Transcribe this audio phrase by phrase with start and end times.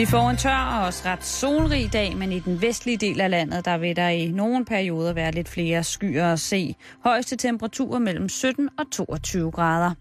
[0.00, 3.30] Vi får en tør og også ret solrig dag, men i den vestlige del af
[3.30, 6.74] landet, der vil der i nogle perioder være lidt flere skyer at se.
[7.04, 9.94] Højeste temperaturer mellem 17 og 22 grader.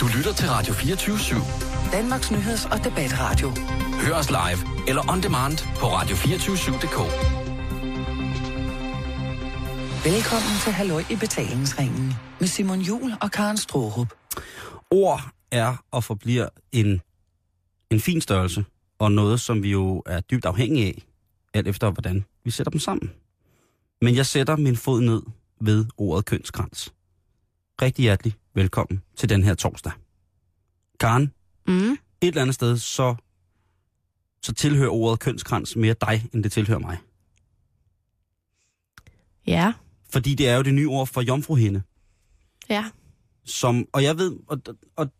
[0.00, 1.92] Du lytter til Radio 24 /7.
[1.92, 3.50] Danmarks Nyheds- og Debatradio.
[4.06, 6.98] Hør os live eller on demand på radio247.dk.
[10.04, 14.08] Velkommen til Halløj i betalingsringen med Simon Jul og Karen Strohrup.
[14.90, 15.20] Ord
[15.52, 17.00] er og forbliver en,
[17.90, 18.64] en fin størrelse,
[18.98, 21.06] og noget, som vi jo er dybt afhængige af,
[21.54, 23.12] alt efter hvordan vi sætter dem sammen.
[24.02, 25.22] Men jeg sætter min fod ned
[25.60, 26.94] ved ordet kønskrans.
[27.82, 29.92] Rigtig hjertelig velkommen til den her torsdag.
[31.00, 31.32] Karen,
[31.68, 31.74] Mm.
[31.92, 33.14] et eller andet sted, så,
[34.42, 36.98] så tilhører ordet kønskrans mere dig, end det tilhører mig.
[39.46, 39.72] Ja,
[40.10, 41.82] Fordi det er jo det nye ord for jomfruhinde.
[42.68, 42.84] ja.
[43.48, 44.60] Som, og jeg ved, og,
[44.96, 45.10] og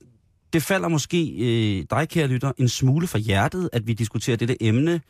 [0.56, 4.62] det falder måske øh, dig, kære lytter, en smule for hjertet, at vi diskuterer dette
[4.62, 5.00] emne,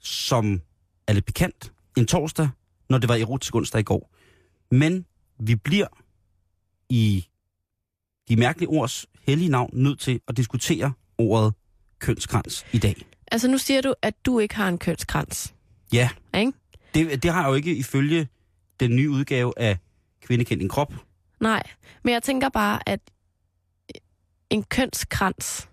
[0.00, 0.60] som
[1.06, 2.48] er lidt pikant en torsdag,
[2.90, 4.14] når det var erotisk onsdag i går.
[4.70, 5.06] Men
[5.40, 5.86] vi bliver
[6.88, 7.26] i
[8.28, 11.54] de mærkelige ords hellige navn nødt til at diskutere ordet
[11.98, 13.06] kønskrans i dag.
[13.32, 15.54] Altså nu siger du, at du ikke har en kønskrans.
[15.92, 16.52] Ja, Ikke?
[16.94, 18.28] det, det har jeg jo ikke ifølge
[18.80, 19.78] den nye udgave af
[20.22, 20.94] Kvinde kendt din krop.
[21.40, 21.62] Nej,
[22.02, 23.00] men jeg tænker bare, at
[24.50, 25.68] en kønskrans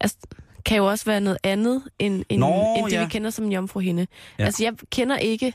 [0.00, 0.18] altså,
[0.64, 3.04] kan jo også være noget andet, end, end, Nå, end det, ja.
[3.04, 4.06] vi kender som jomfruhinde.
[4.38, 4.44] Ja.
[4.44, 5.52] Altså, jeg kender ikke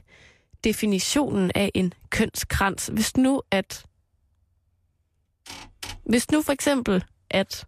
[0.64, 2.90] definitionen af en kønskrans.
[2.94, 3.86] Hvis nu, at...
[6.06, 7.66] Hvis nu for eksempel, at...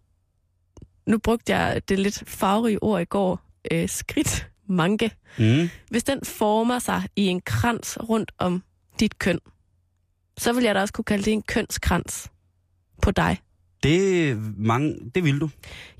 [1.06, 3.40] Nu brugte jeg det lidt farverige ord i går,
[3.70, 5.10] øh, skridt manke.
[5.38, 5.70] Mm.
[5.90, 8.62] Hvis den former sig i en krans rundt om
[9.00, 9.38] dit køn,
[10.38, 12.30] så vil jeg da også kunne kalde det en kønskrans
[13.02, 13.38] på dig.
[13.84, 15.50] Det, mange, det vil du.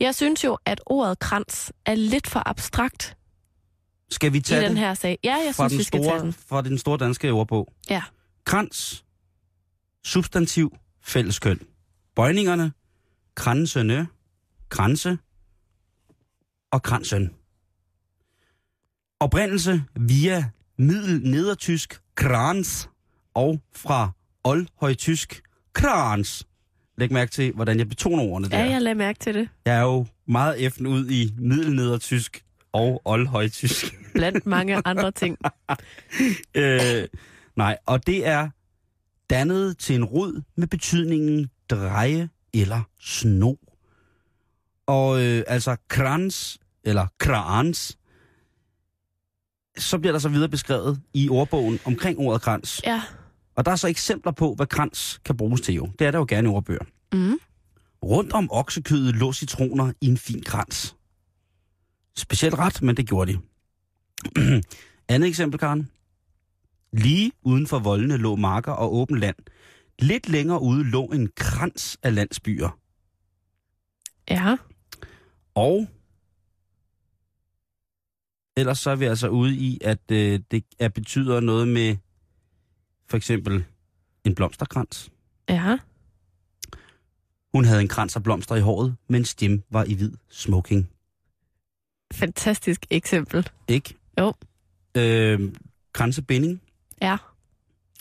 [0.01, 3.17] Jeg synes jo, at ordet krans er lidt for abstrakt
[4.11, 5.19] Skal vi i tage den det her sag.
[5.25, 6.33] Ja, jeg synes, den vi skal store, tage den.
[6.33, 7.69] fra den store danske ordbog?
[7.91, 8.03] Ja.
[8.45, 9.05] Krans,
[10.05, 11.61] substantiv, fælleskøn.
[12.17, 12.73] Bøjningerne,
[13.35, 14.07] kransene,
[14.69, 15.19] kranse
[16.71, 17.31] og kransen.
[19.21, 22.89] Oprindelse via middelnedertysk krans
[23.35, 24.11] og fra
[24.45, 25.43] oldhøjtysk
[25.73, 26.47] krans.
[26.97, 28.59] Læg mærke til, hvordan jeg betoner ordene der.
[28.59, 29.49] Ja, jeg lader mærke til det.
[29.67, 33.85] Jeg er jo meget effen ud i middelnedertysk og oldhøjtysk.
[34.15, 35.39] Blandt mange andre ting.
[36.55, 37.09] øh,
[37.57, 38.49] nej, og det er
[39.31, 43.55] dannet til en rod med betydningen dreje eller sno.
[44.87, 47.99] Og øh, altså krans, eller krans,
[49.79, 52.81] så bliver der så videre beskrevet i ordbogen omkring ordet krans.
[52.87, 53.03] Ja.
[53.57, 55.91] Og der er så eksempler på, hvad krans kan bruges til jo.
[55.99, 56.85] Det er der jo gerne i ordbøger.
[57.13, 57.39] Mm.
[58.05, 60.97] Rundt om oksekødet lå citroner i en fin krans.
[62.17, 63.39] Specielt ret, men det gjorde de.
[65.09, 65.91] Andet eksempel, Karen.
[66.93, 69.37] Lige uden for voldene lå marker og åben land.
[69.99, 72.79] Lidt længere ude lå en krans af landsbyer.
[74.31, 74.57] Ja.
[75.55, 75.87] Og
[78.57, 81.97] ellers så er vi altså ude i, at øh, det er, betyder noget med
[83.15, 83.65] for eksempel
[84.25, 85.11] en blomsterkrans.
[85.49, 85.79] Ja.
[87.55, 90.91] Hun havde en krans af blomster i håret, mens Jim var i hvid smoking.
[92.13, 93.49] Fantastisk eksempel.
[93.69, 93.95] Ikke?
[94.19, 94.33] Jo.
[94.97, 95.53] Øh,
[95.93, 96.63] kransebinding,
[97.03, 97.17] Ja.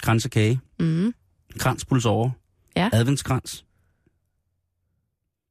[0.04, 1.14] kransekage, Mm.
[1.60, 2.32] kranspuls over,
[2.76, 2.90] Ja.
[2.94, 3.66] adventskrans,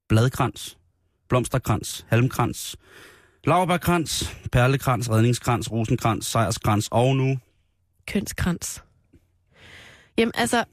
[0.08, 0.78] bladkrans,
[1.28, 2.76] blomsterkrans, halmkrans,
[3.44, 7.38] laurbærkrans, perlekrans, redningskrans, rosenkrans, sejrskrans og nu
[8.06, 8.82] Kønskrans.
[10.18, 10.64] Jamen altså,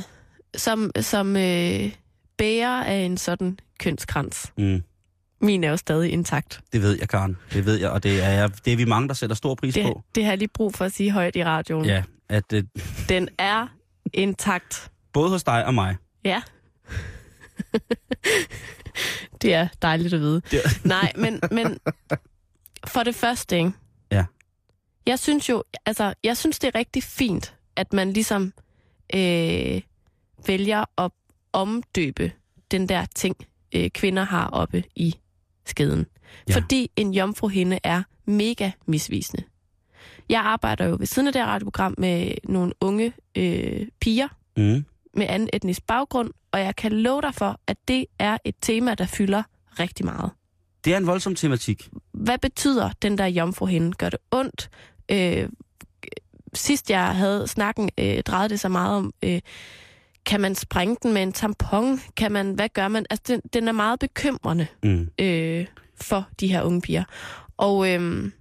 [0.56, 1.92] som, som øh,
[2.38, 4.52] bærer af en sådan kønskrans.
[4.58, 4.82] Mm,
[5.40, 6.60] Min er jo stadig intakt.
[6.72, 7.36] det ved jeg, Karen.
[7.52, 9.74] Det ved jeg, og det er, jeg, det er vi mange, der sætter stor pris
[9.74, 10.02] Det, på.
[10.14, 11.84] det har jeg lige brug for at sige højt i radioen.
[11.84, 12.64] Ja, at øh,
[13.08, 13.66] Den er
[14.12, 14.90] intakt.
[15.12, 15.96] både hos dig og mig.
[16.24, 16.42] Ja.
[19.42, 20.42] det er dejligt at vide.
[20.50, 21.78] Det- Nej, men, men
[22.86, 23.72] for det første, ikke?
[24.10, 24.24] Ja.
[25.06, 28.52] Jeg synes jo, altså, jeg synes, det er rigtig fint, at man ligesom
[29.14, 29.80] øh,
[30.46, 31.10] vælger at
[31.52, 32.32] omdøbe
[32.70, 33.36] den der ting,
[33.74, 35.14] øh, kvinder har oppe i
[35.66, 36.06] skeden.
[36.48, 36.54] Ja.
[36.54, 39.42] Fordi en jomfruhinde er mega misvisende.
[40.28, 44.84] Jeg arbejder jo ved siden af det her radioprogram med nogle unge øh, piger, Mm.
[45.14, 48.94] med anden etnisk baggrund, og jeg kan love dig for, at det er et tema,
[48.94, 49.42] der fylder
[49.78, 50.30] rigtig meget.
[50.84, 51.88] Det er en voldsom tematik.
[52.12, 53.92] Hvad betyder den der jomfruhinde?
[53.92, 54.70] Gør det ondt?
[55.10, 55.48] Øh,
[56.54, 59.40] sidst jeg havde snakken, øh, drejede det sig meget om, øh,
[60.26, 62.00] kan man sprænge den med en tampon?
[62.16, 63.06] Kan man, hvad gør man?
[63.10, 65.10] Altså, den, den er meget bekymrende Mm.
[65.18, 65.66] øh,
[66.00, 67.04] for de her unge piger.
[67.56, 68.32] Og, øhm,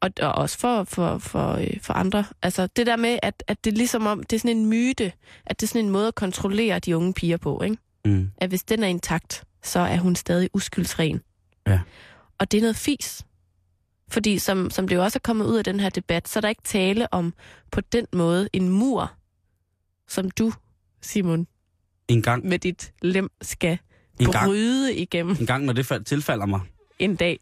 [0.00, 2.24] og, og også for, for, for, øh, for andre.
[2.42, 5.12] Altså det der med, at, at det er ligesom om, det er sådan en myte,
[5.46, 7.76] at det er sådan en måde at kontrollere de unge piger på, ikke?
[8.04, 8.30] Mm.
[8.38, 11.20] At hvis den er intakt, så er hun stadig uskyldsren.
[11.66, 11.80] Ja.
[12.38, 13.24] Og det er noget fis.
[14.10, 16.40] Fordi som, som det jo også er kommet ud af den her debat, så er
[16.40, 17.34] der ikke tale om
[17.70, 19.12] på den måde en mur,
[20.08, 20.52] som du,
[21.02, 21.46] Simon,
[22.08, 23.78] En gang, med dit lem skal
[24.20, 26.60] en gang, bryde igennem en gang, når det fald- tilfalder mig.
[26.98, 27.38] en dag.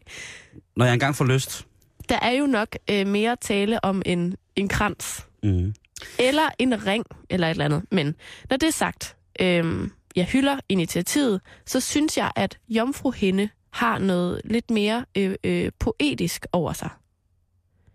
[0.75, 1.65] Når jeg engang får lyst.
[2.09, 5.73] Der er jo nok øh, mere tale om en, en krans, Mm.
[6.19, 7.83] eller en ring, eller et eller andet.
[7.91, 8.15] Men
[8.49, 14.41] når det er sagt, øh, jeg hylder initiativet, så synes jeg, at Jomfruhinde har noget
[14.45, 16.89] lidt mere øh, øh, poetisk over sig.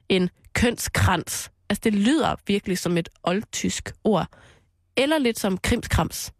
[0.08, 1.50] En kønskrans.
[1.68, 4.28] Altså det lyder virkelig som et oldtysk ord.
[4.96, 6.32] Eller lidt som krimskrams.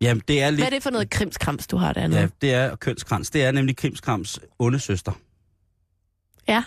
[0.00, 0.60] Jamen, det er lidt...
[0.60, 2.20] Hvad er det for noget krimskrams, du har dernede?
[2.20, 3.30] Ja, det er kønskrans.
[3.30, 5.12] Det er nemlig Krimskrams onde søster.
[6.48, 6.64] ja.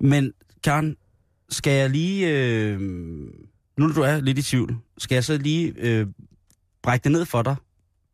[0.00, 0.32] Men
[0.64, 0.96] Karen,
[1.50, 2.28] skal jeg lige...
[2.28, 6.06] Øh, nu når du er lidt i tvivl, skal jeg så lige øh,
[6.82, 7.56] brække det ned for dig,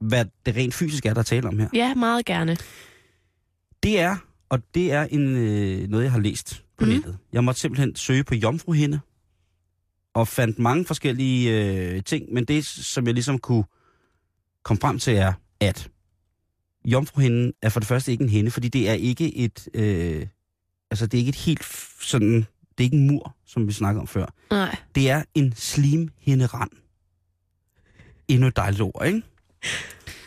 [0.00, 1.68] hvad det rent fysisk er, der taler om her?
[1.74, 2.56] Ja, meget gerne.
[3.82, 4.16] Det er,
[4.48, 6.90] og det er en, øh, noget, jeg har læst på mm.
[6.90, 7.18] nettet.
[7.32, 9.00] Jeg måtte simpelthen søge på jomfruhinde,
[10.14, 13.64] og fandt mange forskellige øh, ting, men det, som jeg ligesom kunne
[14.62, 15.90] komme frem til, er, at
[16.84, 20.26] jomfruhinden er for det første ikke en hende, fordi det er ikke et, øh,
[20.90, 21.64] altså det er ikke et helt
[22.00, 22.36] sådan,
[22.78, 24.26] det er ikke en mur, som vi snakkede om før.
[24.50, 24.76] Nej.
[24.94, 26.70] Det er en slimhinderand.
[28.28, 29.22] Endnu et dejligt ord, ikke?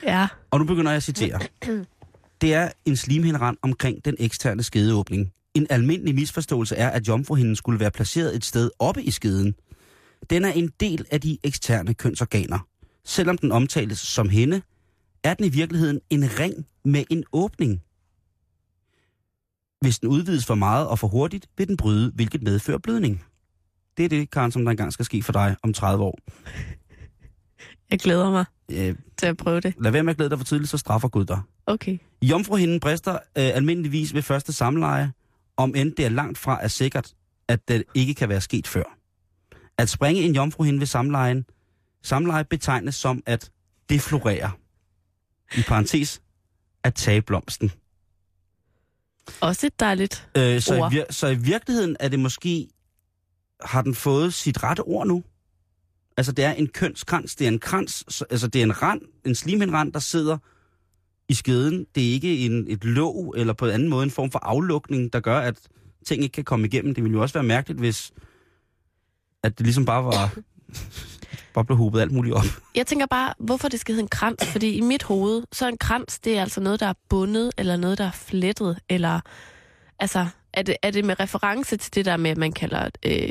[0.04, 0.28] Ja.
[0.52, 1.40] Og nu begynder jeg at citere.
[2.42, 5.32] Det er en slimhinderand omkring den eksterne skedeåbning.
[5.54, 9.56] En almindelig misforståelse er, at jomfruhinden skulle være placeret et sted oppe i skeden.
[10.30, 12.60] Den er en del af de eksterne kønsorganer.
[13.06, 14.62] Selvom den omtales som hende,
[15.24, 17.82] er den i virkeligheden en ring med en åbning.
[19.82, 23.24] Hvis den udvides for meget og for hurtigt, vil den bryde, hvilket medfører blødning.
[23.98, 26.20] Det er det, Karen, som der engang skal ske for dig om 30 år.
[27.92, 29.74] Jeg glæder mig Øh, til at prøve det.
[29.80, 31.42] lad være med at glæde dig for tidligt, så straffer Gud dig.
[31.68, 31.98] Okay.
[32.22, 35.12] Jomfruhinden brister øh, almindeligvis ved første samleje,
[35.58, 37.14] om end det er langt fra er sikkert,
[37.48, 38.84] at det ikke kan være sket før.
[39.78, 41.46] At springe en jomfruhinde ved samlejen,
[42.04, 43.52] samleje betegnes som at
[43.90, 44.52] deflorere.
[45.58, 46.22] I parentes,
[46.84, 47.72] at tage blomsten.
[49.42, 50.28] Også et dejligt.
[50.38, 50.94] Øh, så, Ord.
[50.94, 52.68] i vir- så i virkeligheden er det måske,
[53.62, 55.24] har den fået sit rette ord nu?
[56.18, 59.02] Altså det er en kønskrans, det er en krans, så- altså det er en rand,
[59.26, 60.38] en slimhinderand, der sidder
[61.30, 61.86] i skeden.
[61.96, 65.14] Det er ikke en, et låg eller på en anden måde en form for aflukning,
[65.14, 65.60] der gør, at
[66.06, 66.96] ting ikke kan komme igennem.
[66.96, 68.12] Det ville jo også være mærkeligt, hvis
[69.44, 70.38] at det ligesom bare var,
[71.54, 72.46] bare blev hobet alt muligt op.
[72.76, 75.70] Jeg tænker bare, hvorfor det skal hedde en krans, fordi i mit hoved, så er
[75.70, 79.20] en krans, det er altså noget, der er bundet, eller noget, der er flettet, eller
[80.00, 83.30] altså, er det, er det med reference til det der med, at man kalder øh,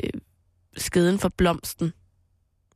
[0.77, 1.93] skeden for blomsten?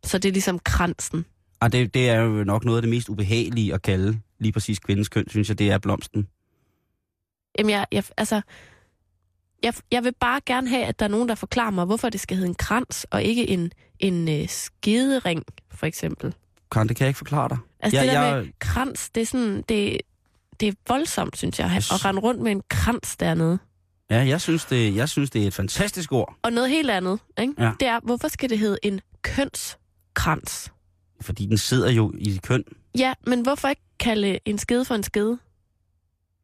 [0.04, 1.25] Så det er ligesom kransen.
[1.61, 4.79] Og det, det er jo nok noget af det mest ubehagelige at kalde lige præcis
[4.79, 6.27] kvindens køn, synes jeg, det er blomsten.
[7.59, 8.41] Jamen, jeg, jeg, altså,
[9.63, 12.19] jeg, jeg vil bare gerne have, at der er nogen, der forklarer mig, hvorfor det
[12.19, 16.33] skal hedde en krans, og ikke en, en øh, skedering, for eksempel.
[16.71, 17.57] Karen, det kan jeg ikke forklare dig.
[17.79, 19.97] Altså Ja, det der jeg- med krans, det er sådan, det,
[20.59, 23.59] det er voldsomt, synes jeg, Jeg at sy- rende rundt med en krans dernede.
[24.12, 27.19] Ja, jeg synes, det, jeg synes, det er et fantastisk ord, Og noget helt andet,
[27.39, 27.53] ikke?
[27.60, 27.72] Ja.
[27.79, 30.72] det er, hvorfor skal det hedde en kønskrans?
[31.21, 32.63] Fordi den sidder jo i dit køn.
[32.97, 35.39] Ja, men hvorfor ikke kalde en skede for en skede?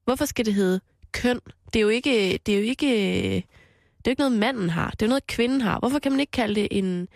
[0.06, 0.80] Hvorfor skal det hedde
[1.12, 1.40] køn?
[1.74, 4.90] Det er jo ikke, det er jo ikke, det er jo ikke noget, manden har.
[4.92, 5.80] Det er jo noget, kvinden har.
[5.80, 7.08] Hvorfor kan man ikke kalde det en,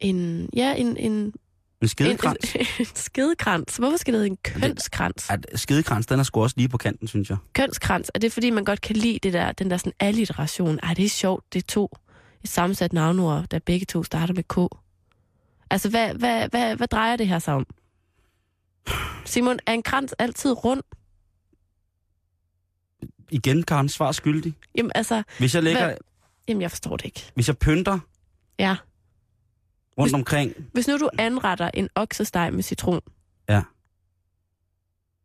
[0.00, 1.32] en ja, en, en, En
[1.82, 2.54] en, skedekrans.
[2.54, 3.76] en, en skedekrans?
[3.76, 5.30] Hvorfor skal det hedde en kønskrans?
[5.30, 7.36] At skedekrans, den er sgu også lige på kanten, synes jeg.
[7.52, 10.78] kønskrans, er det fordi, man godt kan lide det der, den der sådan alliteration?
[10.82, 11.96] Ej, det er sjovt, det er to
[12.44, 14.56] et sammensat navnord, der begge to starter med K.
[15.70, 17.66] Altså, hvad, hvad, hvad, hvad drejer det her sig om?
[19.24, 20.82] Simon, er en krans altid rund?
[23.30, 24.54] Igen, Karen, svar skyldig.
[24.74, 25.96] Jamen, altså, Hvis jeg lægger, Hvad?
[26.48, 27.30] jamen, jeg forstår det ikke.
[27.34, 27.98] hvis jeg pynter
[28.58, 28.76] Ja.
[29.98, 33.00] rundt Hvis- omkring, Hvis nu du anretter en oksesteg med citron,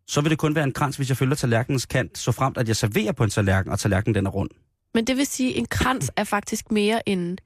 [0.08, 2.68] så vil det kun være en krans, hvis jeg følger tallerkenens kant, så fremt at
[2.68, 4.50] jeg serverer på en tallerken, og tallerkenen den er rund.
[4.94, 7.38] men det vil sige, at en krans er faktisk mere en,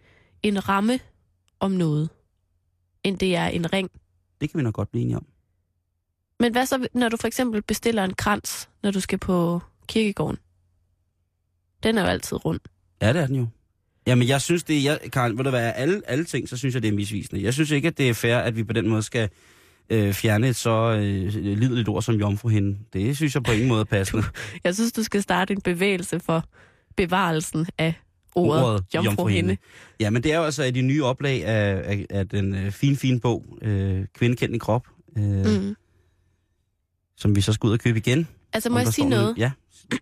[0.44, 1.00] en ramme
[1.60, 2.10] om noget,
[3.04, 3.92] end det er en ring.
[4.42, 5.26] Det kan vi nok godt blive enige om.
[6.40, 10.38] Men hvad så, når du for eksempel bestiller en krans, når du skal på kirkegården?
[11.84, 12.60] Den er jo altid rund.
[13.02, 13.48] Ja, det er den jo.
[14.08, 16.76] Jamen, jeg synes, det er, jeg, Karen, ved du hvad, alle, alle ting, så synes
[16.76, 17.44] jeg, det er misvisende.
[17.44, 19.30] Jeg synes ikke, at det er fair, at vi på den måde skal
[19.90, 22.78] øh, fjerne et så øh, lideligt ord som jomfruhinde.
[22.94, 24.24] Det synes jeg på ingen måde er passende.
[24.64, 26.44] Jeg synes, du skal starte en bevægelse for
[26.98, 27.94] bevarelsen af
[28.38, 29.58] ordet, ordet jomfruhinde.
[30.00, 32.72] Ja, men det er jo altså i de nye oplag af, af, af den øh,
[32.72, 35.76] fin, fin bog, øh, Kvindekendt i krop, øh, mm.
[37.18, 38.28] som vi så skal ud og købe igen.
[38.54, 39.38] Altså, må jeg sige noget?
[39.38, 39.52] Ja.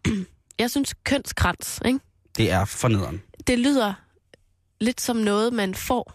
[0.59, 1.99] Jeg synes, kønskrans, ikke?
[2.37, 3.21] Det er fornederen.
[3.47, 3.93] Det lyder
[4.81, 6.13] lidt som noget, man får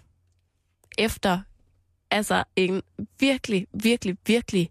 [0.98, 1.40] efter
[2.10, 2.82] altså en
[3.20, 4.70] virkelig, virkelig, virkelig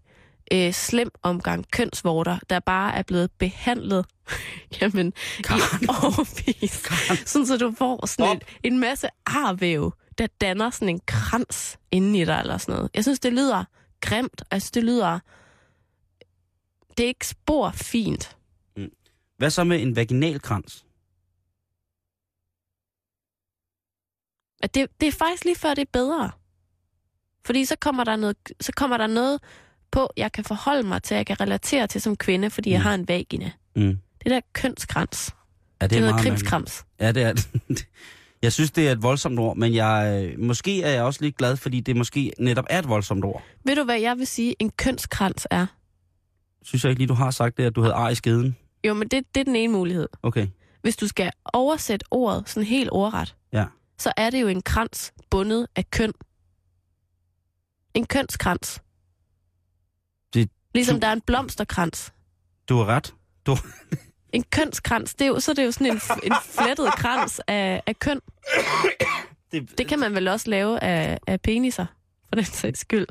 [0.52, 4.06] øh, slem omgang kønsvorter, der bare er blevet behandlet
[4.80, 5.12] jamen,
[5.44, 5.82] Karen.
[5.82, 6.88] i overvis.
[7.30, 12.20] Sådan så du får sådan et, en masse arvæv, der danner sådan en krans inde
[12.20, 12.90] i dig eller sådan noget.
[12.94, 13.64] Jeg synes, det lyder
[14.00, 14.42] grimt.
[14.50, 15.18] Altså, det lyder...
[16.96, 18.36] Det er ikke spor fint.
[18.76, 18.90] Mm.
[19.36, 20.84] Hvad så med en vaginalkrans?
[24.62, 26.30] At det, det er faktisk lige før, det er bedre.
[27.44, 29.40] Fordi så kommer der noget, så kommer der noget
[29.92, 32.72] på, jeg kan forholde mig til, jeg kan relatere til som kvinde, fordi mm.
[32.72, 33.50] jeg har en vagina.
[33.76, 33.98] Mm.
[34.24, 35.34] Det der kønskrans.
[35.80, 36.84] Ja, det, det er noget krimskrams.
[37.00, 37.34] Ja, det er
[38.42, 41.56] Jeg synes, det er et voldsomt ord, men jeg, måske er jeg også lidt glad,
[41.56, 43.42] fordi det måske netop er et voldsomt ord.
[43.64, 45.66] Ved du, hvad jeg vil sige, en kønskrans er?
[46.62, 48.56] Synes jeg ikke lige, du har sagt det, at du havde ar i skeden?
[48.84, 50.08] Jo, men det, det er den ene mulighed.
[50.22, 50.46] Okay.
[50.82, 53.64] Hvis du skal oversætte ordet sådan helt ordret, ja.
[53.98, 56.12] så er det jo en krans bundet af køn.
[57.94, 58.82] En kønskrans.
[60.74, 62.12] Ligesom du, der er en blomsterkrans.
[62.68, 63.14] Du har ret.
[63.46, 63.56] Du...
[64.32, 67.82] en kønskrans, det er jo, så er det jo sådan en, en flettet krans af,
[67.86, 68.20] af køn.
[69.52, 71.86] Det, det kan man vel også lave af, af peniser,
[72.28, 73.06] for den sags skyld.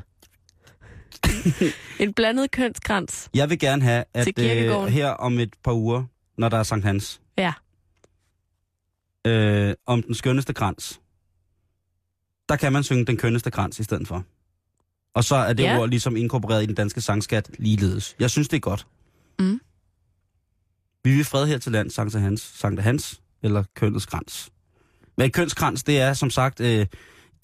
[2.00, 3.30] en blandet kønskrans.
[3.34, 6.04] Jeg vil gerne have, at øh, her om et par uger,
[6.38, 7.52] når der er Sankt Hans, ja.
[9.26, 11.00] øh, om den skønneste krans,
[12.48, 14.24] der kan man synge den kønneste krans i stedet for.
[15.14, 15.78] Og så er det ja.
[15.78, 18.16] ord ligesom inkorporeret i den danske sangskat ligeledes.
[18.20, 18.86] Jeg synes, det er godt.
[19.38, 19.60] Mm.
[21.04, 24.50] Vi vil fred her til land, Sankt Hans, Sankt Hans eller kønnets krans.
[25.16, 26.86] Men kønskrans, det er som sagt, øh,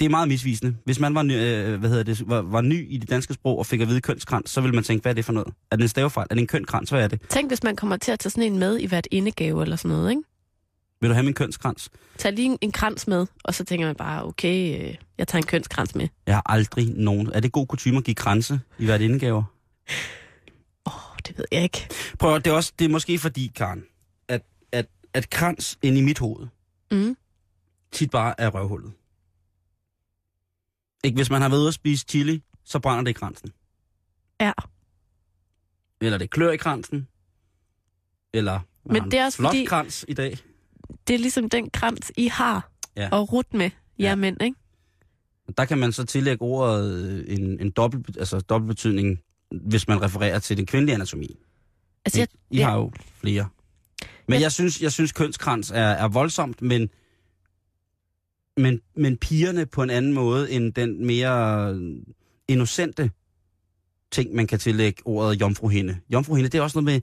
[0.01, 0.77] det er meget misvisende.
[0.85, 3.59] Hvis man var, ny, øh, hvad hedder det, var, var ny i det danske sprog
[3.59, 5.55] og fik at vide kønskrans, så ville man tænke, hvad er det for noget?
[5.71, 6.27] Er det en stavefejl?
[6.31, 6.91] Er det en kønkrans?
[6.91, 7.21] Hvad er det?
[7.29, 9.89] Tænk, hvis man kommer til at tage sådan en med i hvert indegave eller sådan
[9.89, 10.23] noget, ikke?
[11.01, 11.91] Vil du have min kønskrans?
[12.19, 15.43] Tag lige en, en krans med, og så tænker man bare, okay, øh, jeg tager
[15.43, 16.09] en kønskrans med.
[16.27, 17.27] Jeg har aldrig nogen...
[17.35, 19.45] Er det god kutume at give kranse i hvert indegaver?
[20.87, 21.89] Åh, oh, det ved jeg ikke.
[22.19, 23.85] Prøv det er, også, det er måske fordi, Karen,
[24.29, 26.47] at, at, at krans ind i mit hoved
[26.91, 27.17] mm.
[27.93, 28.93] tit bare er røvhullet.
[31.05, 33.53] Ikke, hvis man har været ude at spise chili, så brænder det i kransen.
[34.41, 34.53] Ja.
[36.01, 37.09] Eller det klør i kransen.
[38.33, 40.39] Eller Men det er også flot fordi, krans i dag.
[41.09, 43.09] Det er ligesom den krans, I har ja.
[43.13, 44.15] og rut med, jer ja.
[44.15, 44.57] mænd, ikke?
[45.59, 50.39] Der kan man så tillægge ordet øh, en, en dobbelt, altså dobbeltbetydning, hvis man refererer
[50.39, 51.37] til den kvindelige anatomi.
[52.05, 52.65] Altså, jeg, I, ja.
[52.69, 53.49] har jo flere.
[54.27, 54.43] Men ja.
[54.43, 56.91] jeg synes, jeg synes kønskrans er, er voldsomt, men,
[58.57, 61.81] men, men pigerne på en anden måde end den mere
[62.49, 63.11] innocente
[64.11, 65.99] ting, man kan tillægge ordet jomfruhinde.
[66.13, 67.01] Jomfruhinde, det er også noget med,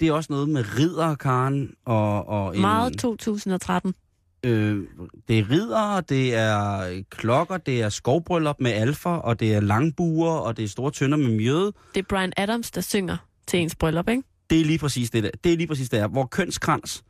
[0.00, 2.28] det er også noget med ridder, Karen, og...
[2.28, 3.94] og en, Meget 2013.
[4.44, 4.86] Øh,
[5.28, 10.30] det er ridder, det er klokker, det er skovbryllup med alfa, og det er langbuer,
[10.30, 11.72] og det er store tønder med mjøde.
[11.94, 14.22] Det er Brian Adams, der synger til ens bryllup, ikke?
[14.50, 15.30] Det er lige præcis det der.
[15.44, 16.08] Det er lige præcis det der.
[16.08, 17.04] Hvor kønskrans,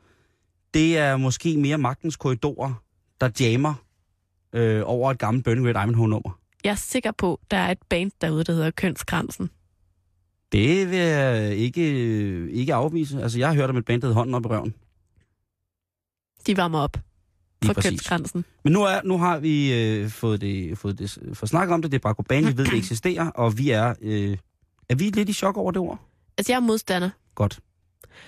[0.74, 2.82] det er måske mere magtens korridorer,
[3.20, 3.74] der jammer
[4.52, 6.38] øh, over et gammelt Burning Red Diamond-nummer.
[6.64, 9.50] Jeg er sikker på, der er et band derude, der hedder Kønskransen.
[10.54, 13.22] Det vil jeg ikke, ikke afvise.
[13.22, 14.74] Altså, jeg har hørt om et band, der Hånden op i røven.
[16.46, 16.96] De varmer op
[17.64, 18.44] for kønsgrænsen.
[18.64, 21.92] Men nu, er, nu har vi øh, fået, det, fået det for snakket om det.
[21.92, 23.94] Det er bare Kobani, vi ved, det eksisterer, og vi er...
[24.02, 24.36] Øh,
[24.88, 25.98] er vi lidt i chok over det ord?
[26.38, 27.10] Altså, jeg er modstander.
[27.34, 27.60] Godt.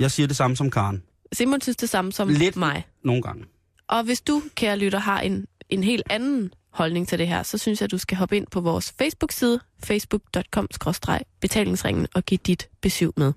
[0.00, 1.02] Jeg siger det samme som Karen.
[1.32, 2.86] Simon synes det samme som lidt mig.
[3.04, 3.44] nogle gange.
[3.88, 7.58] Og hvis du, kære lytter, har en, en helt anden holdning til det her, så
[7.58, 13.10] synes jeg, at du skal hoppe ind på vores Facebook-side, facebook.com-betalingsringen, og give dit besøg
[13.16, 13.32] med.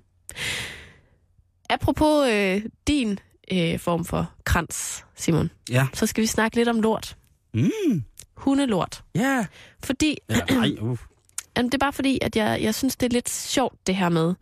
[1.70, 3.18] Apropos øh, din
[3.52, 5.86] øh, form for krans, Simon, ja.
[5.94, 7.16] så skal vi snakke lidt om lort.
[7.54, 8.04] Mm.
[8.34, 9.04] Hundelort.
[9.14, 9.20] Ja.
[9.20, 9.44] Yeah.
[9.84, 10.18] Fordi...
[10.28, 10.98] Ja, nej, uh.
[11.56, 14.08] Jamen, det er bare fordi, at jeg, jeg synes, det er lidt sjovt, det her
[14.08, 14.34] med...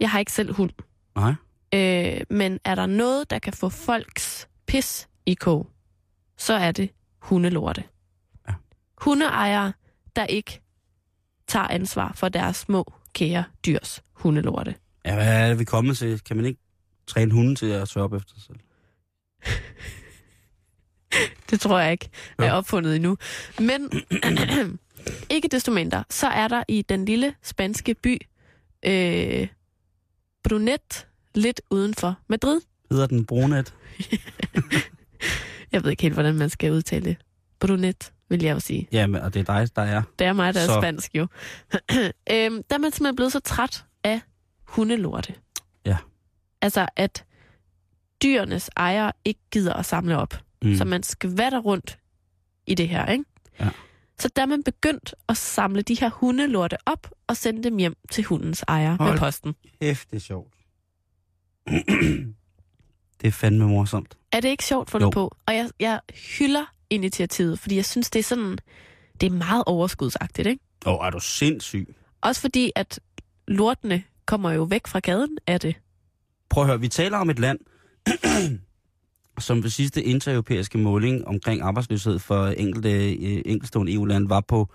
[0.00, 0.70] Jeg har ikke selv hund.
[1.16, 1.34] Nej.
[1.74, 5.66] Øh, men er der noget, der kan få folks pis i kog,
[6.38, 7.84] så er det hundelorte
[9.00, 9.72] hundeejere,
[10.16, 10.60] der ikke
[11.46, 14.74] tager ansvar for deres små, kære dyrs hundelorte.
[15.04, 16.20] Ja, hvad er det, vi kommer til?
[16.20, 16.60] Kan man ikke
[17.06, 18.58] træne hunden til at sørge op efter sig selv?
[21.50, 23.16] det tror jeg ikke er opfundet endnu.
[23.58, 23.90] Men
[25.34, 28.18] ikke desto mindre, så er der i den lille spanske by
[28.82, 29.48] øh,
[30.42, 32.60] Brunet, lidt uden for Madrid.
[32.90, 33.74] Hedder den Brunet?
[35.72, 37.16] Jeg ved ikke helt, hvordan man skal udtale det.
[37.60, 38.88] Brunet, vil jeg jo sige.
[38.92, 40.02] Ja, men, og det er dig, der er.
[40.18, 41.22] Det er mig, der Så- er spansk jo.
[42.32, 44.20] øhm, der er man simpelthen blevet så træt af
[44.62, 45.34] hundelorte.
[45.86, 45.96] Ja.
[46.62, 47.24] Altså, at
[48.22, 50.34] dyrenes ejere ikke gider at samle op.
[50.62, 50.74] Mm.
[50.76, 51.98] Så man skvatter rundt
[52.66, 53.24] i det her, ikke?
[53.60, 53.68] Ja.
[54.18, 57.94] Så der er man begyndt at samle de her hundelorte op og sende dem hjem
[58.10, 59.54] til hundens ejer Hold med posten.
[59.82, 60.54] Hæft, det er sjovt.
[63.20, 64.16] det er fandme morsomt.
[64.32, 65.10] Er det ikke sjovt fundet Jo.
[65.10, 65.36] på?
[65.46, 66.00] Og jeg, jeg
[66.38, 68.58] hylder initiativet, fordi jeg synes, det er sådan,
[69.20, 70.62] det er meget overskudsagtigt, ikke?
[70.86, 71.94] Åh, oh, er du sindssyg?
[72.20, 73.00] Også fordi, at
[73.48, 75.76] lortene kommer jo væk fra gaden af det.
[76.50, 77.58] Prøv at høre, vi taler om et land,
[79.38, 84.68] som ved sidste intereuropæiske måling omkring arbejdsløshed for enkelte, øh, enkeltstående EU-lande var på,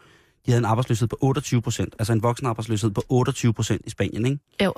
[0.46, 3.90] de havde en arbejdsløshed på 28 procent, altså en voksen arbejdsløshed på 28 procent i
[3.90, 4.40] Spanien, ikke?
[4.64, 4.74] Jo.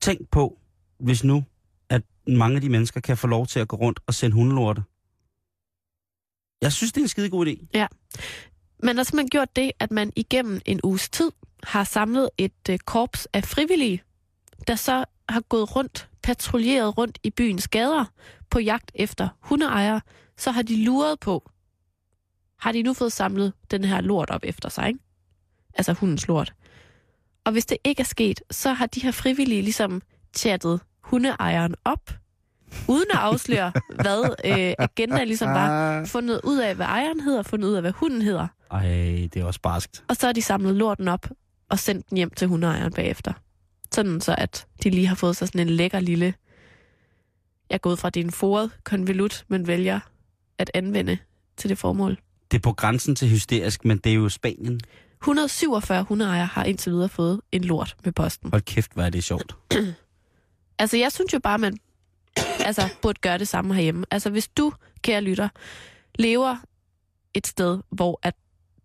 [0.00, 0.58] Tænk på,
[0.98, 1.44] hvis nu,
[1.90, 4.82] at mange af de mennesker kan få lov til at gå rundt og sende hundelorte.
[6.62, 7.66] Jeg synes, det er en skide god idé.
[7.74, 7.86] Ja.
[8.82, 11.30] Man har simpelthen gjort det, at man igennem en uges tid
[11.62, 14.02] har samlet et øh, korps af frivillige,
[14.66, 18.04] der så har gået rundt, patruljeret rundt i byens gader
[18.50, 20.00] på jagt efter hundeejere.
[20.36, 21.50] Så har de luret på,
[22.58, 25.00] har de nu fået samlet den her lort op efter sig, ikke?
[25.74, 26.54] Altså hundens lort.
[27.44, 30.02] Og hvis det ikke er sket, så har de her frivillige ligesom
[30.36, 32.10] chattet hundeejeren op,
[32.88, 36.04] uden at afsløre, hvad øh, agendaen ligesom var.
[36.04, 38.46] Fundet ud af, hvad ejeren hedder, fundet ud af, hvad hunden hedder.
[38.70, 38.82] Ej,
[39.34, 40.04] det er også barskt.
[40.08, 41.30] Og så har de samlet lorten op
[41.70, 43.32] og sendt den hjem til hundeejeren bagefter.
[43.94, 46.34] Sådan så, at de lige har fået sig sådan en lækker lille...
[47.70, 50.00] Jeg er gået fra, en foret konvolut, men vælger
[50.58, 51.18] at anvende
[51.56, 52.18] til det formål.
[52.50, 54.80] Det er på grænsen til hysterisk, men det er jo Spanien.
[55.22, 58.50] 147 hundeejere har indtil videre fået en lort med posten.
[58.50, 59.56] Hold kæft, hvad er det sjovt.
[60.78, 61.76] Altså, jeg synes jo bare, man
[62.66, 64.04] altså, burde gøre det samme herhjemme.
[64.10, 65.48] Altså, hvis du, kære lytter,
[66.18, 66.56] lever
[67.34, 68.34] et sted, hvor at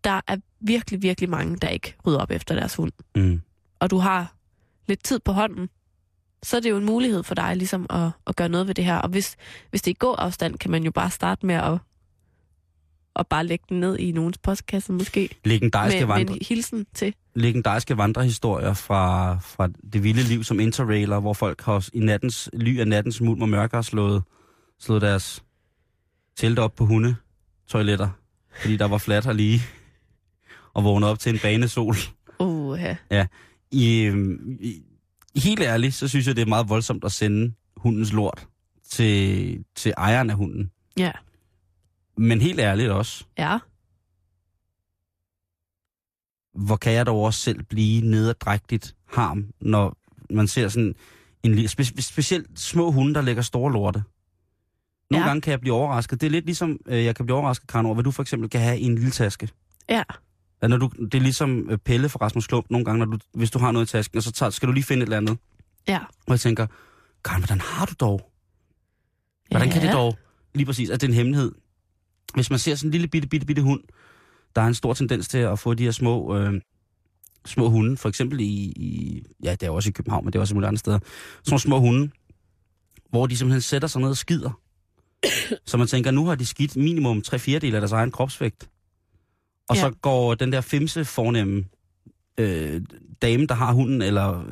[0.04, 3.41] der er virkelig, virkelig mange, der ikke rydder op efter deres hund, Mm.
[3.80, 4.36] og du har
[4.88, 5.70] lidt tid på hånden,
[6.44, 8.86] så er det jo en mulighed for dig ligesom at, at gøre noget ved det
[8.86, 8.98] her.
[8.98, 9.36] Og hvis,
[9.70, 11.78] hvis det er i god afstand, kan man jo bare starte med at,
[13.15, 15.30] at bare lægge den ned i nogens postkasse måske.
[15.45, 17.13] Legendariske, Med, med vandre, en hilsen til.
[17.36, 22.80] legendariske vandrehistorier fra, fra det vilde liv som interrailer, hvor folk har i nattens, ly
[22.80, 24.24] af nattens mulm og mørke har slået,
[24.80, 25.43] slået deres
[26.38, 28.10] telte op på hundetoiletter,
[28.62, 29.62] fordi der var fladt her lige,
[30.74, 31.95] og vågnet op til en banesol.
[32.39, 32.80] Uh,
[33.12, 33.28] ja.
[33.71, 34.82] I, øhm, i,
[35.36, 38.47] helt ærligt, så synes jeg, det er meget voldsomt at sende hundens lort
[38.89, 40.71] til, til ejeren af hunden.
[40.97, 41.12] ja.
[42.22, 43.60] Men helt ærligt også, Ja.
[46.54, 49.98] hvor kan jeg dog også selv blive nederdrægtigt harm, når
[50.30, 50.96] man ser sådan
[51.44, 54.04] en spe, spe- specielt små hunde, der lægger store lorte.
[55.10, 55.26] Nogle Ja.
[55.26, 55.28] ja.
[55.28, 56.22] gange kan jeg blive overrasket.
[56.22, 58.50] Det er lidt ligesom, øh, jeg kan blive overrasket, Karen, over, hvad du for eksempel
[58.50, 59.50] kan have i en lille taske.
[59.90, 60.04] Ja.
[60.62, 63.18] Ja, Når du, det er ligesom øh, Pelle fra Rasmus Klump nogle gange, når du,
[63.34, 65.18] hvis du har noget i tasken, og så tager, skal du lige finde et eller
[65.18, 65.38] andet.
[65.88, 66.00] Ja.
[66.28, 66.68] Og jeg tænker,
[67.26, 68.32] Karen, hvordan har du dog?
[69.50, 69.94] Hvordan kan det Ja.
[69.94, 70.18] dog?
[70.56, 71.52] Lige præcis, at det er en hemmelighed.
[72.34, 73.82] Hvis man ser sådan en lille bitte, bitte, bitte hund,
[74.56, 76.62] der er en stor tendens til at få de her små, øh,
[77.46, 78.44] små hunde, for eksempel i,
[78.76, 81.00] i, ja, det er også i København, men det er også i mulige andre steder,
[81.44, 82.10] sådan små hunde,
[83.10, 84.60] hvor de simpelthen sætter sig ned og skider.
[85.65, 88.70] Så man tænker, nu har de skidt minimum 3 fjerdedel af deres egen kropsvægt.
[89.70, 89.82] Og Ja.
[89.82, 91.65] så går den der femse fornemme
[92.38, 92.82] øh,
[93.22, 94.44] dame, der har hunden, eller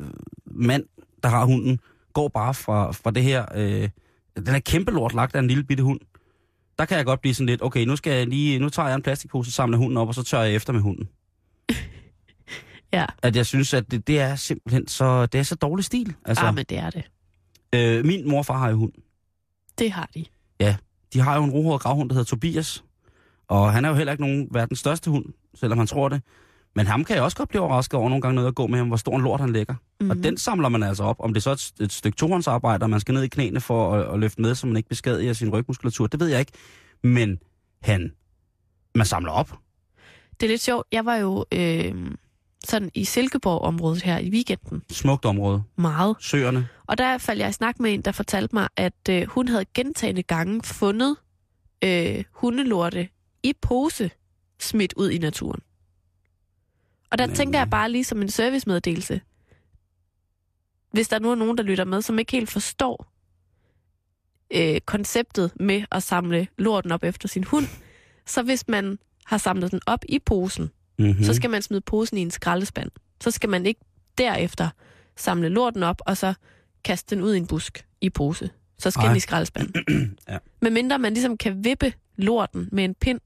[0.46, 0.84] mand,
[1.22, 1.80] der har hunden,
[2.12, 3.88] går bare fra, fra det her, øh,
[4.36, 6.00] den er kæmpe lort lagt af en lille bitte hund.
[6.80, 8.96] Der kan jeg godt blive sådan lidt, okay, nu, skal jeg lige, nu tager jeg
[8.96, 11.08] en plastikpose, samler hunden op, og så tør jeg efter med hunden.
[12.92, 13.04] Ja.
[13.22, 16.14] At jeg synes, at det, det er simpelthen så, det er så dårlig stil.
[16.24, 17.04] Altså, Ah, men det er det.
[17.74, 18.92] øh, min morfar har jo hund.
[19.78, 20.24] Det har de.
[21.12, 22.84] De har jo en rohåret gravhund, der hedder Tobias.
[23.48, 26.22] Og han er jo heller ikke nogen verdens største hund, selvom han tror det.
[26.74, 28.78] Men ham kan jeg også godt blive overrasket over nogle gange noget at gå med
[28.78, 29.74] ham, hvor stor en lort han lægger.
[29.74, 30.06] Mm-hmm.
[30.06, 30.10] Mhm.
[30.10, 31.16] Og den samler man altså op.
[31.18, 33.94] Om det så er et, et stykke tohåndsarbejde, og man skal ned i knæene for
[33.94, 36.52] at, at løfte med, så man ikke beskadiger sin rygmuskulatur, det ved jeg ikke.
[37.02, 37.38] Men
[37.82, 38.12] han,
[38.94, 39.50] man samler op.
[40.40, 40.86] Det er lidt sjovt.
[40.92, 41.94] Jeg var jo øh,
[42.64, 44.82] sådan i Silkeborg-området her i weekenden.
[44.90, 45.62] Smukt område.
[45.76, 46.16] Meget.
[46.20, 46.68] Søerne.
[46.86, 49.64] Og der faldt jeg i snak med en, der fortalte mig, at øh, hun havde
[49.74, 51.16] gentagende gange fundet
[51.84, 53.08] øh, hundelorte
[53.42, 54.10] i pose
[54.60, 55.60] smidt ud i naturen.
[57.10, 59.20] Og der Men- tænker jeg bare lige som en servicemeddelelse.
[60.92, 63.12] Hvis der nu er nogen, der lytter med, som ikke helt forstår
[64.54, 67.66] øh, konceptet med at samle lorten op efter sin hund,
[68.26, 71.24] så hvis man har samlet den op i posen, Mm-hmm.
[71.24, 72.90] så skal man smide posen i en skraldespand.
[73.22, 73.80] Så skal man ikke
[74.18, 74.68] derefter
[75.16, 76.34] samle lorten op, og så
[76.84, 78.50] kaste den ud i en busk i pose.
[78.78, 79.08] Så skal Ej.
[79.08, 79.84] den i skraldespanden.
[80.28, 80.38] Ja.
[80.62, 83.20] Men mindre man ligesom kan vippe lorten med en pind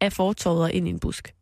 [0.00, 1.34] af fortorvet ind i en busk.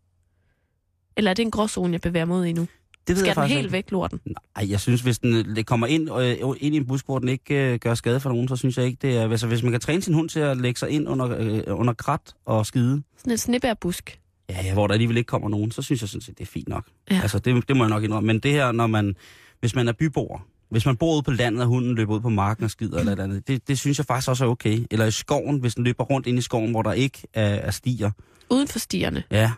[1.17, 2.67] Eller er det en gråzone, jeg bevæger mod i nu?
[3.07, 3.73] det ved Skal jeg den faktisk helt ikke.
[3.73, 4.21] væk, lorten?
[4.57, 7.19] Nej, jeg synes, hvis den øh, det kommer ind, øh, ind i en busk, hvor
[7.19, 9.31] den ikke øh, gør skade for nogen, så synes jeg ikke, det er...
[9.31, 11.93] Altså, hvis man kan træne sin hund til at lægge sig ind under, øh, under
[11.93, 14.19] krat og skide, Sådan en snebærbusk.
[14.49, 16.51] ja, ja, hvor der alligevel ikke kommer nogen, så synes jeg sådan set, det er
[16.51, 16.85] fint nok.
[17.11, 17.21] Ja.
[17.23, 18.27] Altså, det, det må jeg nok indrømme.
[18.27, 19.15] Men det her, når man...
[19.61, 22.29] Hvis man er byboer, hvis man bor ude på landet, og hunden løber ud på
[22.29, 24.87] marken og skider eller et eller andet, det, det synes jeg faktisk også er okay.
[24.91, 27.71] Eller i skoven, hvis den løber rundt ind i skoven, hvor der ikke er, er
[27.71, 28.11] stier.
[28.51, 29.23] Uden for stierne.
[29.31, 29.53] Ja,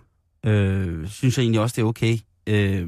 [0.47, 2.19] øh, synes jeg egentlig også, det er okay.
[2.47, 2.87] Øh,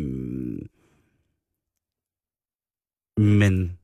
[3.18, 3.78] men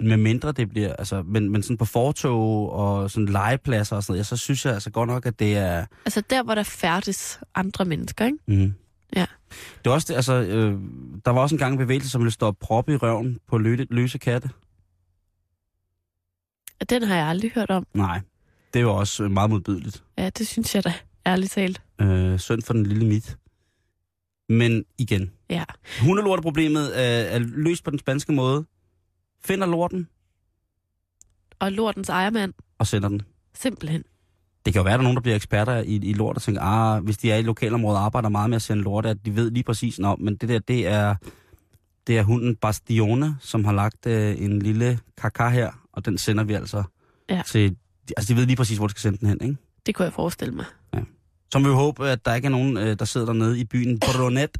[0.00, 4.12] med mindre det bliver, altså, men, men sådan på fortog og sådan legepladser og sådan
[4.12, 5.86] noget, ja, så synes jeg altså godt nok, at det er...
[6.04, 8.38] Altså der, hvor der færdes andre mennesker, ikke?
[8.46, 8.74] Mm.
[9.16, 9.26] Ja.
[9.78, 10.80] Det er også det, altså, øh,
[11.24, 13.86] der var også en gang en bevægelse, som ville stoppe proppe i røven på løse,
[13.90, 14.50] løse katte.
[16.90, 17.86] Den har jeg aldrig hørt om.
[17.94, 18.20] Nej,
[18.74, 20.04] det var også meget modbydeligt.
[20.18, 20.94] Ja, det synes jeg da,
[21.26, 21.82] ærligt talt.
[22.00, 23.36] Øh, synd for den lille mit.
[24.48, 25.64] Men igen, Ja.
[26.02, 28.64] hundelorteproblemet er, er løst på den spanske måde.
[29.44, 30.08] Finder lorten
[31.58, 33.22] Og lortens ejermand, og sender den.
[33.54, 34.02] simpelthen.
[34.66, 36.42] Det kan jo være, at der er nogen, der bliver eksperter i, i lort og
[36.42, 39.16] tænker, ah, hvis de er i lokalområdet og arbejder meget med at sende lort, at
[39.24, 41.14] de ved lige præcis, nå, men det der, det er,
[42.06, 46.44] det er hunden Bastione, som har lagt øh, en lille kaka her, og den sender
[46.44, 46.82] vi altså
[47.30, 47.42] Ja.
[47.46, 47.76] til,
[48.16, 49.56] altså de ved lige præcis, hvor de skal sende den hen, ikke?
[49.86, 50.64] Det kunne jeg forestille mig.
[50.94, 51.00] Så
[51.54, 54.58] må vi håbe, at der ikke er nogen, øh, der sidder dernede i byen Brunet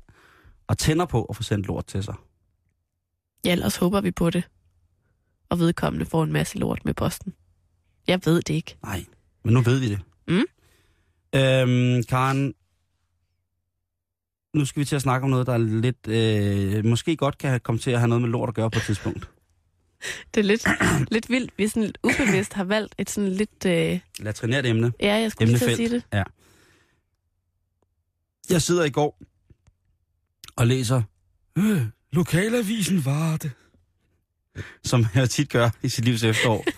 [0.66, 2.14] og tænder på at få sendt lort til sig.
[3.44, 4.44] Ja, ellers håber vi på det.
[5.48, 7.34] Og vedkommende får en masse lort med posten.
[8.08, 8.76] Jeg ved det ikke.
[8.82, 9.04] Nej,
[9.44, 10.00] men nu ved vi det.
[10.28, 10.44] Mm.
[11.34, 12.54] Øhm, Karen,
[14.54, 17.60] nu skal vi til at snakke om noget, der er lidt, øh, måske godt kan
[17.60, 19.28] komme til at have noget med lort at gøre på et tidspunkt.
[20.34, 20.66] Det er lidt,
[21.10, 23.66] lidt vildt, vi sådan lidt ubevidst har valgt et sådan lidt...
[23.66, 24.92] Øh, Latrinært emne.
[25.00, 26.12] ja, jeg skulle lige til at sige Emnefelt.
[26.12, 26.24] det.
[28.50, 29.18] Jeg sidder i går
[30.56, 31.02] og læser
[31.58, 31.82] øh,
[32.12, 33.50] Lokalavisen Varde,
[34.84, 36.64] som jeg tit gør i sit livs efterår.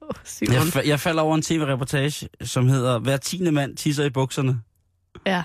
[0.00, 0.54] Oh, Simon.
[0.54, 4.62] Jeg, fa- jeg falder over en tv-reportage, som hedder Hver tiende mand tisser i bukserne.
[5.26, 5.42] Ja.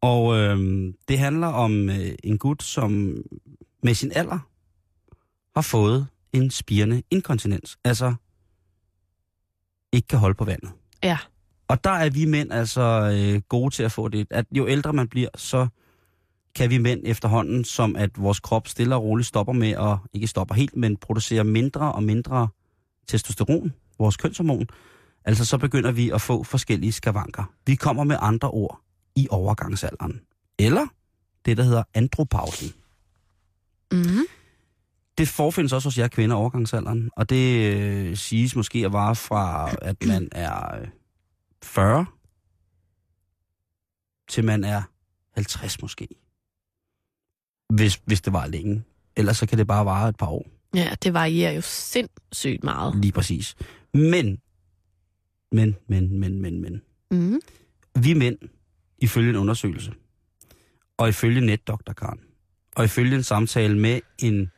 [0.00, 3.16] Og øhm, det handler om øh, en gut, som
[3.82, 4.38] med sin alder
[5.56, 7.78] har fået en spirende inkontinens.
[7.84, 8.14] Altså
[9.92, 10.70] ikke kan holde på vandet.
[11.02, 11.18] Ja.
[11.72, 12.82] Og der er vi mænd altså
[13.14, 14.26] øh, gode til at få det.
[14.30, 15.66] At jo ældre man bliver, så
[16.54, 20.26] kan vi mænd efterhånden, som at vores krop stille og roligt stopper med at, ikke
[20.26, 22.48] stopper helt, men producerer mindre og mindre
[23.08, 24.66] testosteron, vores kønshormon.
[25.24, 27.44] Altså så begynder vi at få forskellige skavanker.
[27.66, 28.80] Vi kommer med andre ord
[29.16, 30.20] i overgangsalderen.
[30.58, 30.86] Eller
[31.44, 32.72] det, der hedder andropausen.
[33.92, 34.24] Mm-hmm.
[35.18, 39.70] Det forfindes også hos jer kvinder overgangsalderen, og det øh, siges måske at vare fra,
[39.82, 40.88] at man er øh,
[41.62, 42.06] 40
[44.28, 44.82] til man er
[45.30, 46.08] 50 måske.
[47.68, 48.84] Hvis, hvis det var længe.
[49.16, 50.46] Ellers så kan det bare vare et par år.
[50.74, 52.96] Ja, det varierer jo sindssygt meget.
[52.96, 53.54] Lige præcis.
[53.94, 54.40] Men,
[55.52, 56.82] men, men, men, men, men.
[57.10, 57.40] Mm-hmm.
[58.02, 58.38] Vi mænd,
[58.98, 59.92] ifølge en undersøgelse,
[60.96, 62.20] og ifølge netdoktor Karen,
[62.76, 64.50] og ifølge en samtale med en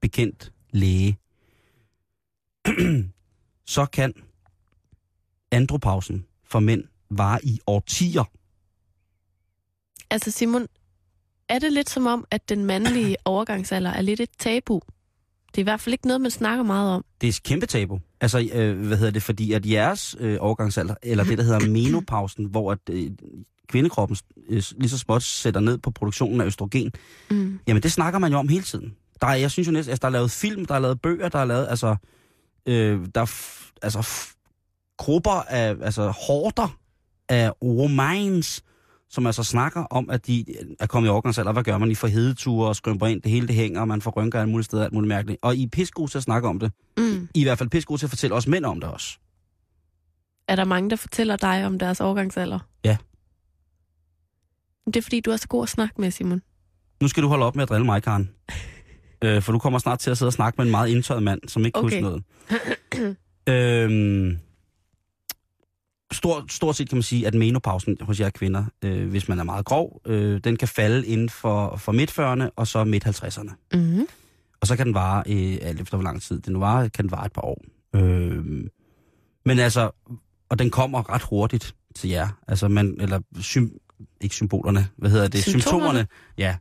[0.00, 1.18] bekendt læge,
[3.74, 4.14] så kan
[5.52, 8.24] andropausen for mænd vare i årtier.
[10.10, 10.66] Altså Simon,
[11.48, 14.80] er det lidt som om, at den mandlige overgangsalder er lidt et tabu?
[15.46, 17.04] Det er i hvert fald ikke noget, man snakker meget om.
[17.20, 18.00] Det er et kæmpe tabu.
[18.20, 22.44] Altså, øh, hvad hedder det, fordi at jeres øh, overgangsalder, eller det, der hedder menopausen,
[22.44, 23.10] hvor at, øh,
[23.68, 24.16] kvindekroppen
[24.48, 26.92] øh, lige så småt sætter ned på produktionen af østrogen,
[27.30, 27.58] Mm.
[27.66, 28.94] Jamen, det snakker man jo om hele tiden.
[29.20, 31.28] Der er, jeg synes jo næsten, altså, der er lavet film, der er lavet bøger,
[31.28, 31.96] der er lavet, altså,
[32.66, 33.30] øh, der er
[33.82, 34.32] altså,
[35.02, 36.78] grupper af, altså, hårder
[37.28, 38.64] af romans,
[39.10, 40.44] som altså snakker om, at de
[40.80, 41.52] er kommet i overgangsalder.
[41.52, 41.90] Hvad gør man?
[41.90, 44.50] I får hedeture og skrømper ind, det hele det hænger, og man får rynker alle
[44.50, 45.38] mulige steder, alt muligt mærkeligt.
[45.42, 46.72] Og I er pissegode til at snakke om det.
[46.96, 47.28] Mm.
[47.34, 49.18] I i hvert fald pissegode til at fortælle os mænd om det også.
[50.48, 52.58] Er der mange, der fortæller dig om deres overgangsalder?
[52.84, 52.96] Ja.
[54.86, 56.42] Det er fordi, du er så god at snakke med, Simon.
[57.00, 58.30] Nu skal du holde op med at drille mig, Karen.
[59.24, 61.40] øh, for du kommer snart til at sidde og snakke med en meget indtørret mand,
[61.48, 61.78] som ikke.
[61.78, 61.84] Okay.
[61.84, 62.24] husker noget.
[63.48, 64.38] øhm,
[66.12, 69.44] stort, stort set kan man sige, at menopausen hos jer kvinder, øh, hvis man er
[69.44, 73.52] meget grov, øh, den kan falde inden for, for midt-40'erne og så midt-50'erne.
[73.74, 74.06] Mm-hmm.
[74.60, 77.10] Og så kan den vare, øh, alt efter hvor lang tid den varer, kan den
[77.10, 77.64] vare et par år.
[77.94, 78.44] Øh,
[79.44, 79.90] men altså,
[80.48, 81.74] og den kommer ret hurtigt.
[81.94, 82.28] til jer.
[82.48, 83.68] Altså man, eller sym,
[84.20, 85.42] ikke symbolerne, hvad hedder det?
[85.42, 86.06] Symptomerne?
[86.38, 86.56] ja,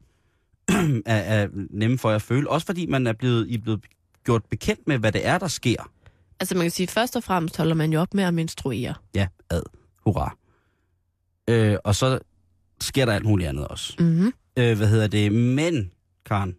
[1.06, 2.50] er, er nemme for jer at føle.
[2.50, 3.86] Også fordi man er blevet, I er blevet
[4.26, 5.92] gjort bekendt med, hvad det er, der sker.
[6.42, 8.94] Altså man kan sige, først og fremmest holder man jo op med at menstruere.
[9.16, 9.62] Ja, ad.
[10.06, 10.38] Hurra.
[11.48, 12.20] Øh, og så
[12.82, 13.96] sker der alt muligt andet også.
[14.00, 14.34] Mm-hmm.
[14.58, 15.32] Øh, hvad hedder det?
[15.32, 15.92] Men,
[16.26, 16.56] Karen,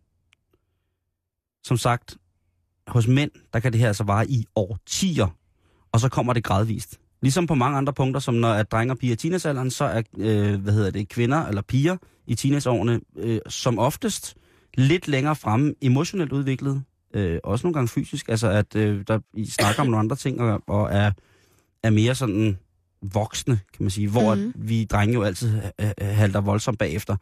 [1.64, 2.16] som sagt,
[2.86, 5.36] hos mænd, der kan det her altså vare i årtier,
[5.92, 6.98] og så kommer det gradvist.
[7.22, 10.02] Ligesom på mange andre punkter, som når at drenge og piger i teenagealderen, så er
[10.18, 14.36] øh, hvad hedder det, kvinder eller piger i teenageårene øh, som oftest
[14.74, 16.84] lidt længere fremme emotionelt udviklet,
[17.14, 20.40] øh, også nogle gange fysisk, altså at øh, der I snakker om nogle andre ting,
[20.40, 21.12] og, og er,
[21.82, 22.58] er mere sådan
[23.12, 24.44] voksne, kan man sige, hvor Mhm.
[24.44, 24.52] mm.
[24.56, 27.16] vi drenge jo altid øh, halter voldsomt bagefter.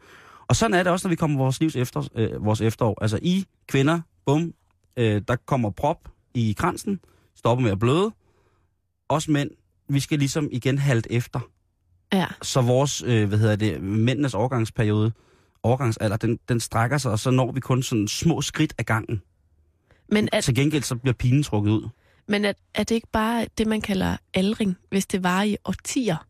[0.47, 2.97] Og sådan er det også, når vi kommer vores livs efter, øh, vores efterår.
[3.01, 4.53] Altså I kvinder, bum,
[4.97, 5.97] øh, der kommer prop
[6.33, 6.99] i kransen,
[7.35, 8.11] stopper med at bløde.
[9.09, 9.49] Os mænd,
[9.89, 11.39] vi skal ligesom igen halte efter.
[12.13, 12.25] Ja.
[12.41, 15.11] Så vores, øh, hvad hedder det, mændenes overgangsperiode,
[15.63, 19.21] overgangsalder, den, den strækker sig, og så når vi kun sådan små skridt af gangen.
[20.11, 21.89] Men, er, Til gengæld så bliver pinen trukket ud.
[22.27, 26.27] men er, er det ikke bare det, man kalder aldring, hvis det var i årtier?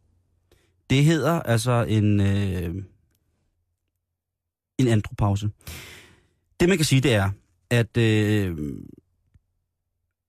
[0.89, 2.75] Det hedder altså en, øh,
[4.77, 5.49] en andropause.
[6.59, 7.29] Det man kan sige, det er,
[7.69, 8.57] at, øh,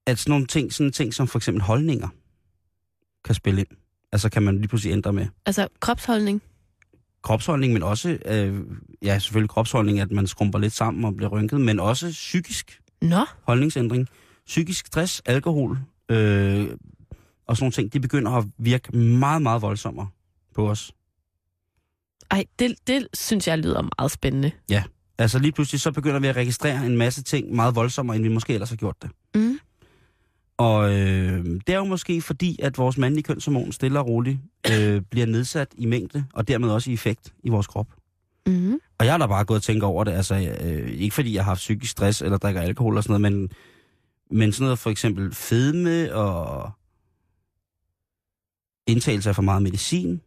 [0.06, 2.08] at sådan nogle ting, sådan ting som for eksempel holdninger,
[3.24, 3.68] kan spille ind.
[4.12, 6.42] Altså kan man lige pludselig ændre med Altså kropsholdning?
[7.22, 8.60] kropsholdning, men også, øh,
[9.02, 13.26] ja selvfølgelig kropsholdning, at man skrumper lidt sammen og bliver rynket, men også psykisk Nå,
[13.42, 14.08] holdningsændring.
[14.46, 16.68] Psykisk stress, alkohol øh,
[17.46, 20.08] og sådan nogle ting, de begynder at virke meget, meget voldsommere
[20.54, 20.92] på os.
[22.30, 24.50] ej, det, det synes jeg lyder meget spændende.
[25.18, 28.28] Altså lige pludselig så begynder vi at registrere en masse ting meget voldsommere, end vi
[28.28, 29.10] måske ellers har gjort det.
[29.34, 29.58] Mm.
[30.56, 34.38] Og øh, det er jo måske fordi, at vores mandlige kønshormon stille og roligt
[34.72, 37.86] øh, bliver nedsat i mængde, og dermed også i effekt i vores krop.
[38.46, 38.80] Mm.
[39.02, 41.44] Og jeg har da bare gået og tænkt over det, altså øh, ikke fordi jeg
[41.44, 43.50] har haft psykisk stress eller drikker alkohol og sådan noget, men,
[44.30, 46.70] men sådan noget for eksempel fedme og
[48.86, 50.20] indtagelse af for meget medicin,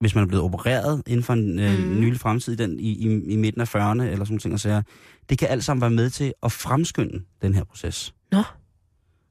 [0.00, 2.00] hvis man er blevet opereret inden for en øh, mm.
[2.00, 4.82] nylig fremtid den, i, i, i midten af 40'erne eller sådan ting og sager,
[5.28, 8.14] det kan alt sammen være med til at fremskynde den her proces.
[8.32, 8.42] Nå.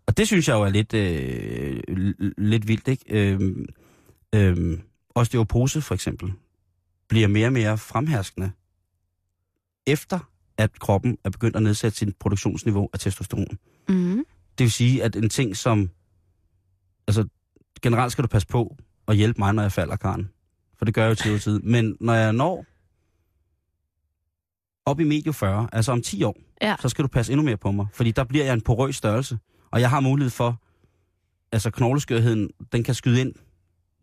[0.08, 1.80] Og det synes jeg jo er lidt, øh,
[2.38, 3.06] lidt vildt, ikke?
[3.10, 3.66] Øhm,
[4.36, 4.82] øhm,
[5.16, 6.34] osteoporose for eksempel
[7.10, 8.52] bliver mere og mere fremherskende
[9.88, 10.20] efter
[10.58, 13.58] at kroppen er begyndt at nedsætte sin produktionsniveau af testosteron.
[13.90, 14.26] Mm.
[14.58, 15.90] Det vil sige, at en ting som...
[17.08, 17.28] Altså,
[17.82, 20.30] generelt skal du passe på og hjælpe mig, når jeg falder, Karen.
[20.78, 21.60] For det gør jeg jo tid og tid.
[21.60, 22.66] Men når jeg når
[24.86, 26.76] op i medio 40, altså om 10 år, Ja.
[26.80, 27.88] så skal du passe endnu mere på mig.
[27.94, 29.40] Fordi der bliver jeg en porøs størrelse.
[29.72, 30.62] Og jeg har mulighed for...
[31.52, 33.34] Altså, knogleskørheden, den kan skyde ind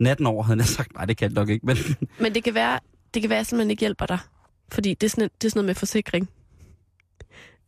[0.01, 0.95] natten over, havde jeg sagt.
[0.95, 1.77] Nej, det kan det nok ikke, men...
[2.21, 2.79] Men det kan være,
[3.15, 4.19] det kan være, at simpelthen ikke hjælper dig.
[4.73, 6.29] Fordi det er sådan, det er sådan noget med forsikring.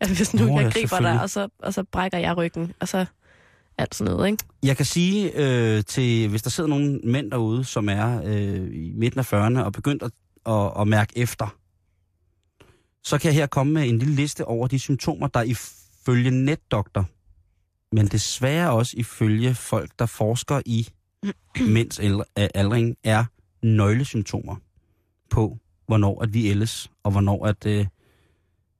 [0.01, 1.20] At hvis nu Nå, jeg ja, griber dig, selvfølgelig.
[1.20, 3.07] og så, og så brækker jeg ryggen, og så
[3.79, 4.44] alt sådan noget, ikke?
[4.62, 8.92] Jeg kan sige øh, til, hvis der sidder nogle mænd derude, som er øh, i
[8.94, 10.11] midten af 40'erne og begyndt at,
[10.46, 11.57] at, at mærke efter,
[13.05, 17.05] så kan jeg her komme med en lille liste over de symptomer, der ifølge netdoktor,
[17.92, 20.88] men desværre også ifølge folk, der forsker i
[21.77, 22.01] mænds
[22.37, 23.24] aldring, er
[23.62, 24.57] nøglesymptomer
[25.31, 27.87] på, hvornår at vi ældes, og hvornår at øh,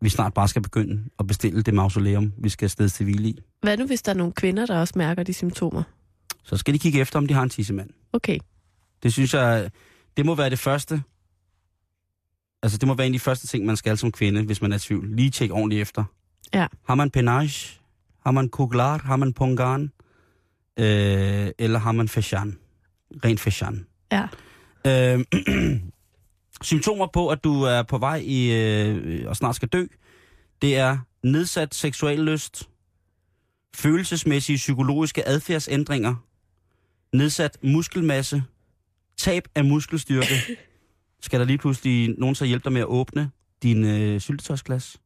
[0.01, 3.39] vi snart bare skal begynde at bestille det mausoleum, vi skal afsted til hvile i.
[3.63, 5.83] Hvad nu, hvis der er nogle kvinder, der også mærker de symptomer?
[6.45, 7.91] Så skal de kigge efter, om de har en tissemand.
[8.13, 8.39] Okay.
[9.03, 9.71] Det synes jeg,
[10.17, 11.03] det må være det første.
[12.63, 14.73] Altså, det må være en af de første ting, man skal som kvinde, hvis man
[14.73, 15.17] er i tvivl.
[15.17, 16.05] Lige tjekke ordentligt efter.
[16.55, 16.67] Ja.
[16.87, 17.81] Har man penage?
[18.25, 18.99] Har man kuglar?
[18.99, 19.93] Har man pongan?
[20.79, 22.59] Øh, eller har man fashan?
[23.25, 23.87] Rent fashan.
[24.13, 24.29] Ja.
[24.87, 25.25] Øh,
[26.63, 29.87] symptomer på, at du er på vej i, øh, og snart skal dø,
[30.63, 32.69] det er nedsat seksuel lyst,
[33.75, 36.15] følelsesmæssige psykologiske adfærdsændringer,
[37.13, 38.43] nedsat muskelmasse,
[39.17, 40.35] tab af muskelstyrke.
[41.21, 43.31] Skal der lige pludselig nogen så hjælpe dig med at åbne
[43.63, 44.97] din øh, syltetøjsglas?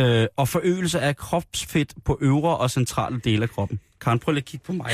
[0.00, 3.80] Øh, og forøgelse af kropsfedt på øvre og centrale dele af kroppen.
[4.00, 4.90] Karen, prøv lige at kigge på mig.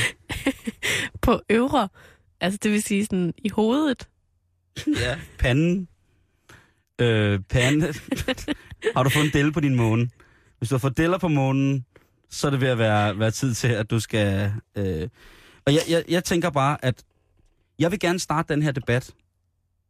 [1.21, 1.89] På øvre,
[2.39, 4.07] altså det vil sige sådan i hovedet.
[4.87, 5.87] Ja, panden.
[7.01, 7.93] Øh, pande.
[8.95, 10.09] har du fået en del på din måne?
[10.57, 11.85] Hvis du har fået deller på månen,
[12.29, 14.51] så er det ved at være, være tid til, at du skal...
[14.75, 15.07] Øh...
[15.65, 17.03] Og jeg, jeg, jeg tænker bare, at
[17.79, 19.11] jeg vil gerne starte den her debat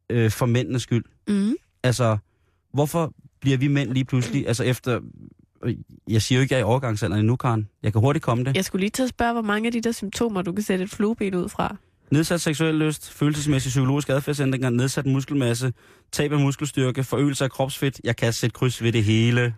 [0.10, 1.04] øh, for mændenes skyld.
[1.28, 1.56] Mm.
[1.84, 2.18] Altså,
[2.74, 5.00] hvorfor bliver vi mænd lige pludselig, altså efter...
[5.64, 5.76] øh,
[6.10, 7.70] Jeg siger jo ikke, at jeg er i overgangsalderen endnu, Karen.
[7.84, 8.56] Jeg kan hurtigt komme det.
[8.56, 10.84] Jeg skulle lige til at spørge, hvor mange af de der symptomer, du kan sætte
[10.84, 11.76] et flueben ud fra.
[12.12, 15.74] Nedsat seksuel lyst, følelsesmæssig psykologisk adfærdsændringer, nedsat muskelmasse,
[16.12, 18.02] tab af muskelstyrke, forøgelse af kropsfedt.
[18.04, 19.56] Jeg kan sætte kryds ved det hele.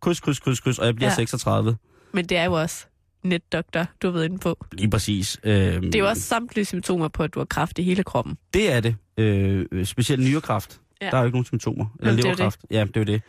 [0.00, 1.12] Kryds, kryds, kryds, kryds, og jeg bliver Ja.
[1.12, 1.16] ja.
[1.16, 1.76] 36.
[2.12, 2.86] Men det er jo også
[3.22, 4.64] netdoktor, du ved inde på.
[4.72, 5.40] Lige præcis.
[5.44, 8.38] Øhm, Det er jo også samtlige symptomer på, at du har kræft i hele kroppen.
[8.54, 8.96] Det er det.
[9.18, 10.80] Øh, specielt nyrekræft.
[11.00, 11.10] Ja.
[11.10, 11.86] Der er jo ikke nogen symptomer.
[11.98, 12.60] Eller Jamen, det er leverkræft.
[12.70, 13.22] Ja, det er jo det.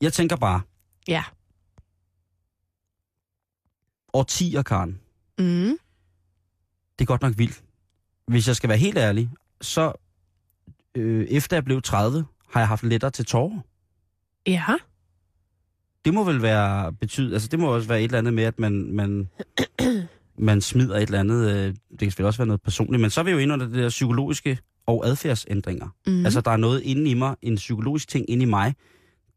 [0.00, 0.60] Jeg tænker bare,
[1.08, 1.22] Ja.
[4.14, 5.00] årtier, Karen.
[5.38, 5.76] Mm.
[6.98, 7.62] Det er godt nok vildt.
[8.28, 9.30] Hvis jeg skal være helt ærlig,
[9.60, 9.92] så
[10.94, 13.60] øh, efter jeg blev 30, har jeg haft lettere til tårer.
[14.46, 14.64] Ja.
[16.04, 18.58] Det må vel være betyde, altså det må også være et eller andet med, at
[18.58, 19.28] man, man,
[20.38, 23.20] man smider et eller andet, øh, det kan selvfølgelig også være noget personligt, men så
[23.20, 25.88] er vi jo inde under det der psykologiske og adfærdsændringer.
[26.06, 26.24] Mm.
[26.24, 28.74] Altså der er noget inde i mig, en psykologisk ting inde i mig,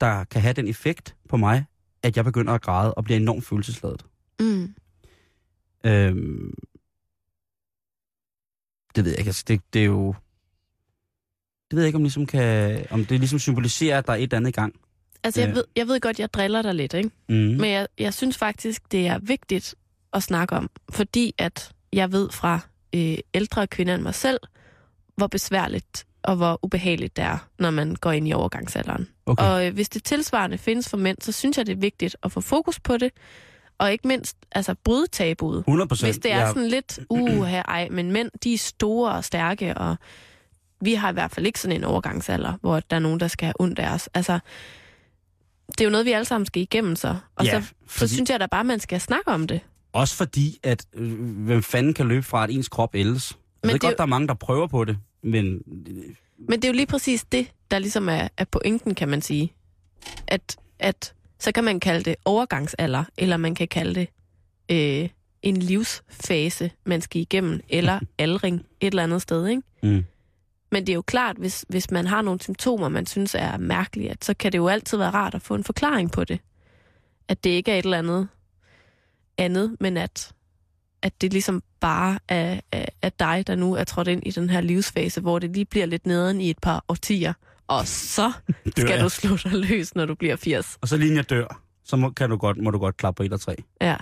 [0.01, 1.65] der kan have den effekt på mig,
[2.03, 4.05] at jeg begynder at græde og bliver enormt følelsesladet.
[4.39, 4.75] mm.
[5.85, 6.53] Øhm,
[8.95, 10.15] det ved jeg ikke, altså det, det er jo...
[11.71, 14.23] Det ved jeg ikke, om, ligesom kan, om det ligesom symboliserer, at der er et
[14.23, 14.73] eller andet i gang.
[15.23, 15.53] Altså, jeg Ja.
[15.53, 17.09] ved, jeg ved godt, jeg driller dig lidt, ikke?
[17.29, 17.35] Mm.
[17.35, 19.75] Men jeg, jeg synes faktisk, det er vigtigt
[20.13, 22.59] at snakke om, fordi at jeg ved fra
[22.95, 24.39] øh, ældre kvinder end mig selv,
[25.17, 29.07] hvor besværligt og hvor ubehageligt det er, når man går ind i overgangsalderen.
[29.25, 29.43] Okay.
[29.43, 32.31] Og øh, hvis det tilsvarende findes for mænd, så synes jeg, det er vigtigt at
[32.31, 33.11] få fokus på det,
[33.79, 35.57] og ikke mindst altså bryde tabuet.
[35.59, 36.07] 100 procent.
[36.07, 39.77] Hvis det er sådan lidt, uh, her, ej, men mænd, de er store og stærke,
[39.77, 39.95] og
[40.81, 43.45] vi har i hvert fald ikke sådan en overgangsalder, hvor der er nogen, der skal
[43.45, 44.09] have ondt af os.
[44.13, 44.39] Altså,
[45.67, 47.15] det er jo noget, vi alle sammen skal igennem så.
[47.35, 49.59] Og Ja, så, så fordi- synes jeg da bare, man skal snakke om det.
[49.93, 51.11] Også fordi, at øh,
[51.45, 53.31] hvem fanden kan løbe fra, at ens krop ældes?
[53.31, 55.43] Jeg Men ved det er godt, jo- der er mange, der prøver på det, men
[56.37, 59.53] Men det er jo lige præcis det, der ligesom er, er pointen, kan man sige.
[60.27, 64.07] At, at så kan man kalde det overgangsalder, eller man kan kalde det
[64.71, 65.09] øh,
[65.41, 69.61] en livsfase, man skal igennem, eller aldring et eller andet sted, ikke?
[69.83, 70.05] Mm.
[70.71, 74.11] Men det er jo klart, hvis, hvis man har nogle symptomer, man synes er mærkelige,
[74.11, 76.39] at så kan det jo altid være rart at få en forklaring på det.
[77.27, 78.27] At det ikke er et eller andet
[79.37, 80.31] andet, men at,
[81.01, 84.49] at det ligesom bare er, er, er dig, der nu er trådt ind i den
[84.49, 87.33] her livsfase, hvor det lige bliver lidt nederen i et par årtier.
[87.69, 88.31] Og så
[88.77, 89.03] skal jeg.
[89.03, 90.77] du slå dig løs, når du bliver 80.
[90.81, 93.23] Og så lige jeg dør, så må, kan du godt, må du godt klappe på
[93.23, 93.55] et og tre.
[93.81, 93.95] Ja.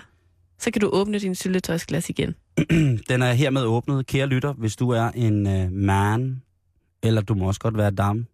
[0.59, 2.35] Så kan du åbne din syltetøjsglas igen.
[3.09, 4.07] Den er hermed åbnet.
[4.07, 6.41] Kære lytter, hvis du er en øh, man,
[7.03, 8.25] eller du må også godt være dame,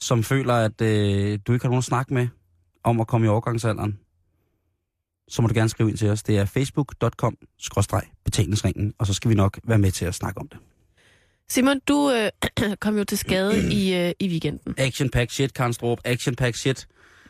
[0.00, 2.28] som føler, at øh, du ikke har nogen at snakke med
[2.84, 3.98] om at komme i overgangsalderen,
[5.28, 6.22] så må du gerne skrive ind til os.
[6.22, 10.58] Det er facebook.com-betalingsringen, og så skal vi nok være med til at snakke om det.
[11.50, 12.30] Simon, du øh,
[12.80, 14.74] kom jo til skade i, øh, i weekenden.
[14.78, 15.98] Action pack shit, Karen Strup.
[16.04, 16.86] Action pack shit.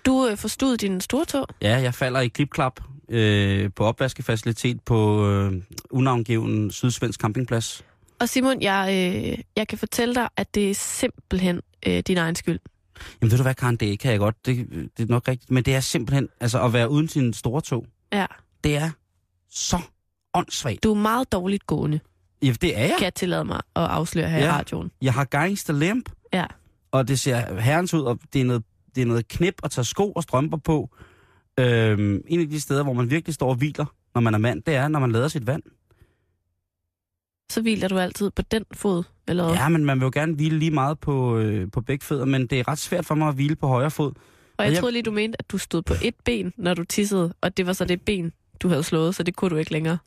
[0.06, 1.46] Du øh, forstod din store tog.
[1.62, 5.52] Ja, jeg falder i klipklap øh, på opvaskefacilitet på øh,
[5.90, 7.84] unavngiven Sydsvensk campingplads.
[8.20, 12.34] Og Simon, jeg, øh, jeg kan fortælle dig, at det er simpelthen øh, din egen
[12.34, 12.60] skyld.
[13.20, 14.46] Jamen ved du hvad, Karen, det kan jeg godt.
[14.46, 15.50] Det, det er nok rigtigt.
[15.50, 18.26] Men det er simpelthen, altså at være uden sin store tog, Ja.
[18.64, 18.90] det er
[19.50, 19.78] så
[20.34, 20.82] åndssvagt.
[20.84, 22.00] Du er meget dårligt gående,
[22.46, 22.94] Ja, det er jeg.
[22.98, 24.44] kan jeg tillade mig at afsløre her ja.
[24.44, 24.90] i radioen.
[25.02, 26.46] Jeg har gangsterlemp, Ja.
[26.92, 28.62] og det ser herrens ud, og det er noget,
[28.94, 30.90] det er noget knip at tage sko og strømper på.
[31.60, 34.62] Øhm, en af de steder, hvor man virkelig står og hviler, når man er mand,
[34.62, 35.62] det er, når man lader sit vand.
[37.52, 39.48] Så hviler du altid på den fod, eller?
[39.54, 42.46] Ja, men man vil jo gerne hvile lige meget på, øh, på begge fødder, men
[42.46, 44.12] det er ret svært for mig at hvile på højre fod.
[44.58, 46.84] Og jeg jeg- troede lige, du mente, at du stod på et ben, når du
[46.84, 49.72] tissede, og det var så det ben, du havde slået, så det kunne du ikke
[49.72, 49.98] længere.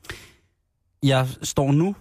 [1.04, 1.96] Jeg står nu,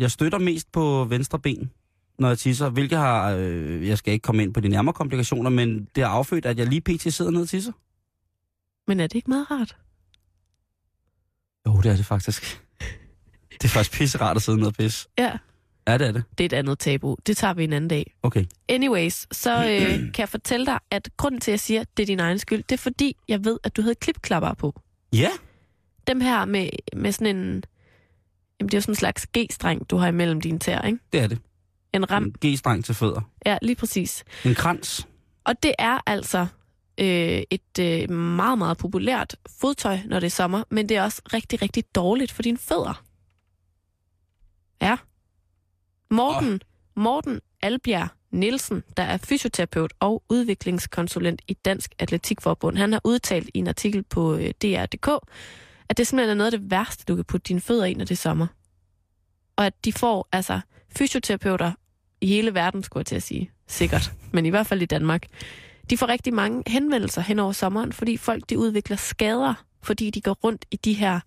[0.00, 1.70] jeg støtter mest på venstre ben,
[2.18, 5.50] når jeg tisser, hvilket har, øh, jeg skal ikke komme ind på de nærmere komplikationer,
[5.50, 7.14] men det har affødt, at jeg lige pt.
[7.14, 7.72] sidder ned og tisser.
[8.86, 9.76] Men er det ikke meget rart?
[11.66, 12.62] Jo, det er det faktisk.
[13.52, 15.08] Det er faktisk pisserart at sidde ned og pisse.
[15.18, 15.32] Ja,
[15.88, 16.22] Ja, det er det.
[16.38, 17.16] det er et andet tabu.
[17.26, 18.14] Det tager vi en anden dag.
[18.22, 18.44] Okay.
[18.68, 22.02] Anyways, så øh, kan jeg fortælle dig, at grunden til, at jeg siger, at det
[22.02, 24.80] er din egen skyld, det er fordi, jeg ved, at du havde klipklapper på.
[25.12, 25.28] Ja,
[26.06, 27.64] Dem her med, med sådan en...
[28.60, 30.98] Jamen, det er jo sådan en slags G-streng, du har imellem dine tæer, ikke?
[31.12, 31.38] det er det.
[31.92, 32.24] En rem.
[32.24, 33.20] En G-streng til fødder.
[33.46, 34.24] Ja, lige præcis.
[34.44, 35.08] En krans.
[35.44, 36.46] Og det er altså
[37.00, 41.22] øh, et øh, meget, meget populært fodtøj, når det er sommer, men det er også
[41.32, 43.02] rigtig, rigtig dårligt for dine fødder.
[44.82, 44.96] Ja.
[46.10, 47.02] Morten, oh.
[47.02, 53.58] Morten Albjerg Nielsen, der er fysioterapeut og udviklingskonsulent i Dansk Atletikforbund, han har udtalt i
[53.58, 55.08] en artikel på øh, DR.dk,
[55.88, 58.04] at det simpelthen er noget af det værste, du kan putte dine fødder i, når
[58.04, 58.46] det er sommer.
[59.60, 60.60] Og at de får altså
[60.96, 61.72] fysioterapeuter
[62.20, 65.26] i hele verden, skulle jeg til at sige, sikkert, men i hvert fald i Danmark,
[65.90, 70.20] de får rigtig mange henvendelser hen over sommeren, fordi folk de udvikler skader, fordi de
[70.20, 71.20] går rundt i de her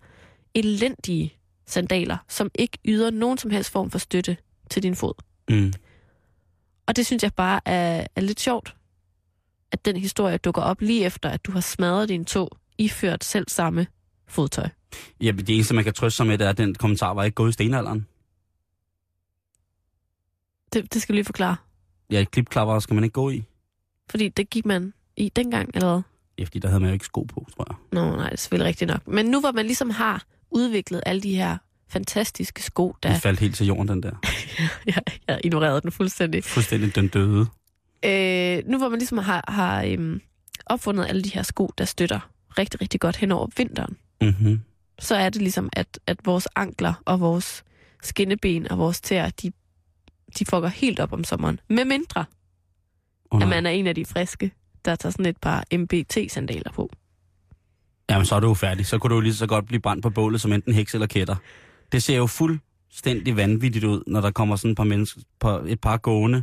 [0.54, 1.34] elendige
[1.66, 4.36] sandaler, som ikke yder nogen som helst form for støtte
[4.70, 5.14] til din fod.
[5.48, 5.72] Mm.
[6.86, 8.74] Og det synes jeg bare er, er lidt sjovt,
[9.72, 13.48] at den historie dukker op lige efter, at du har smadret din tog, iført selv
[13.48, 13.86] samme
[14.28, 14.68] fodtøj.
[15.20, 17.34] Ja, det eneste, man kan trøste sig med, det er, at den kommentar var ikke
[17.34, 18.06] gået i stenalderen.
[20.74, 21.56] Det, det skal du lige forklare.
[22.10, 23.44] Ja, klipklapper skal man ikke gå i.
[24.10, 26.02] Fordi det gik man i dengang, eller hvad?
[26.38, 27.76] Ja, fordi der havde man jo ikke sko på, tror jeg.
[27.92, 29.08] Nå, nej, det er selvfølgelig rigtigt nok.
[29.08, 31.56] Men nu hvor man ligesom har udviklet alle de her
[31.88, 33.08] fantastiske sko, der...
[33.10, 34.10] Den faldt helt til jorden, den der.
[34.86, 36.44] jeg, jeg ignorerede den fuldstændig.
[36.44, 37.46] Fuldstændig den døde.
[38.04, 40.20] Øh, nu hvor man ligesom har, har øhm,
[40.66, 44.60] opfundet alle de her sko, der støtter rigtig, rigtig godt hen over vinteren, Mm-hmm.
[44.98, 47.64] så er det ligesom, at, at vores ankler og vores
[48.02, 49.52] skinneben og vores tæer, de,
[50.38, 51.60] de fucker helt op om sommeren.
[51.68, 52.24] Med mindre,
[53.30, 54.50] Oh, at man er en af de friske,
[54.84, 56.90] der tager sådan et par MBT-sandaler på.
[58.10, 58.86] Jamen, så er du jo færdig.
[58.86, 61.06] Så kunne du jo lige så godt blive brændt på bålet som enten heks eller
[61.06, 61.36] kætter.
[61.92, 65.80] Det ser jo fuldstændig vanvittigt ud, når der kommer sådan et par mennesker, på et
[65.80, 66.42] par gående.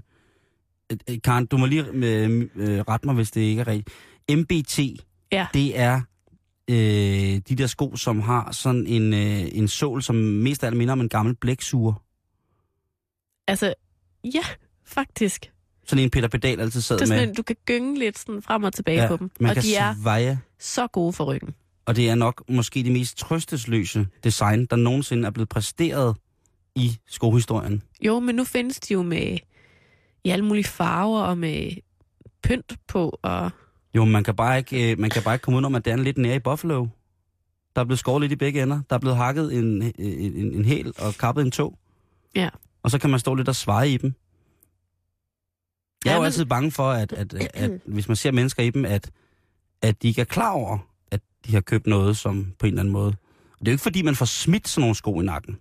[1.24, 3.90] Karen, du må lige øh, øh, rette mig, hvis det ikke er rigtigt.
[4.32, 4.80] MBT,
[5.32, 5.48] Ja.
[5.54, 6.02] det er
[6.70, 6.76] øh,
[7.50, 10.92] de der sko, som har sådan en, øh, en sål, som mest af alt minder
[10.92, 11.94] om en gammel blæksuger.
[13.52, 13.74] Altså,
[14.34, 14.44] ja,
[14.86, 15.52] faktisk.
[15.86, 17.30] Sådan en Peter Pedal altid sad Det er sådan, med.
[17.30, 19.32] en, du kan gynge lidt sådan frem og tilbage på dem.
[19.40, 20.40] man Og kan de er sveje.
[20.60, 21.56] så gode for ryggen.
[21.86, 26.16] Og det er nok måske det mest trøstesløse design, der nogensinde er blevet præsteret
[26.76, 27.84] i skohistorien.
[28.02, 29.38] Jo, men nu findes de jo med
[30.24, 31.72] i alle mulige farver og med
[32.44, 33.20] pynt på.
[33.22, 33.52] Og
[33.96, 35.94] Jo, man kan bare ikke, øh, man kan bare ikke komme ud om, at det
[35.94, 36.88] er lidt nære i Buffalo.
[37.76, 38.82] Der er blevet skåret lidt i begge ender.
[38.90, 41.78] Der er blevet hakket en, en, en, en hæl og kappet en tog.
[42.36, 42.50] Ja.
[42.84, 44.14] Og så kan man stå lidt og svare i dem.
[46.06, 48.32] Jeg er Ja, jo men- altid bange for, at, at, at, at hvis man ser
[48.32, 49.12] mennesker i dem, at,
[49.82, 50.78] at de ikke er klar over,
[51.12, 53.12] at de har købt noget, som på en eller anden måde.
[53.60, 55.60] Det er jo ikke, fordi man får smidt sådan nogle sko i nakken.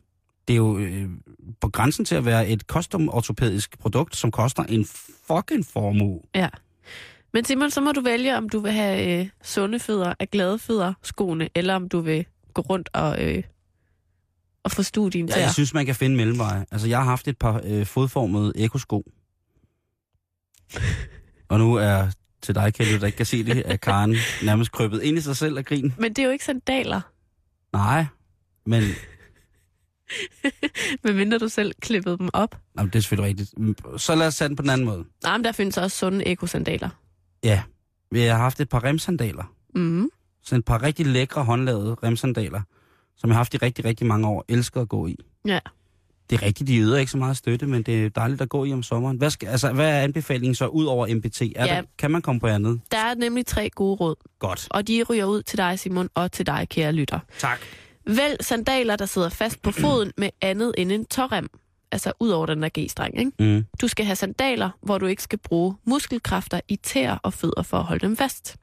[0.49, 1.11] Det er jo øh,
[1.61, 4.85] på grænsen til at være et custom-ortopædisk produkt, som koster en
[5.27, 6.21] fucking formue.
[6.35, 6.49] ja.
[7.33, 10.59] Men Simon, så må du vælge, om du vil have øh, sunde fødder af glade
[10.59, 13.43] fødder skoene, eller om du vil gå rundt og, øh,
[14.65, 16.67] og få studien Ja, til jeg synes, man kan finde mellemveje.
[16.71, 19.05] Altså, jeg har haft et par øh, fodformede ekosko.
[21.49, 22.07] Og nu er
[22.43, 25.37] til dig, Kjell, der ikke kan se det, er Karen nærmest krøbet ind i sig
[25.37, 25.95] selv af grin.
[25.99, 27.01] Men det er jo ikke sandaler,
[27.73, 28.07] Nej,
[28.67, 28.83] men
[31.05, 32.61] medmindre du selv klippede dem op.
[32.79, 34.01] jamen, det er selvfølgelig rigtigt.
[34.03, 35.05] Så lad os tage den på den anden måde.
[35.23, 36.89] Nej, men der findes også sunde ekosandaler.
[37.45, 37.63] Ja,
[38.11, 39.55] vi har haft et par remsandaler.
[39.75, 40.11] Mm.
[40.43, 42.61] Sådan et par rigtig lækre håndlavede remsandaler,
[43.21, 44.45] som jeg har haft i rigtig, rigtig mange år.
[44.49, 45.17] Elsker at gå i.
[45.47, 45.59] Ja.
[46.31, 48.65] Det er rigtigt, de yder ikke så meget støtte, men det er dejligt at gå
[48.65, 49.17] i om sommeren.
[49.17, 51.43] Hvad, skal, altså, hvad er anbefalingen så ud over MBT?
[51.43, 51.75] Er Ja.
[51.75, 52.81] der, kan man komme på andet?
[52.91, 54.69] Der er nemlig tre gode råd, Godt.
[54.71, 57.19] og de ryger ud til dig, Simon, og til dig, kære lytter.
[57.39, 57.59] Tak.
[58.07, 61.49] Vælg sandaler, der sidder fast på foden med andet end en tårrem.
[61.93, 63.33] Altså ud over den der G-streng, ikke?
[63.39, 63.65] Mm.
[63.81, 67.77] Du skal have sandaler, hvor du ikke skal bruge muskelkræfter i tæer og fødder for
[67.77, 68.57] at holde dem fast.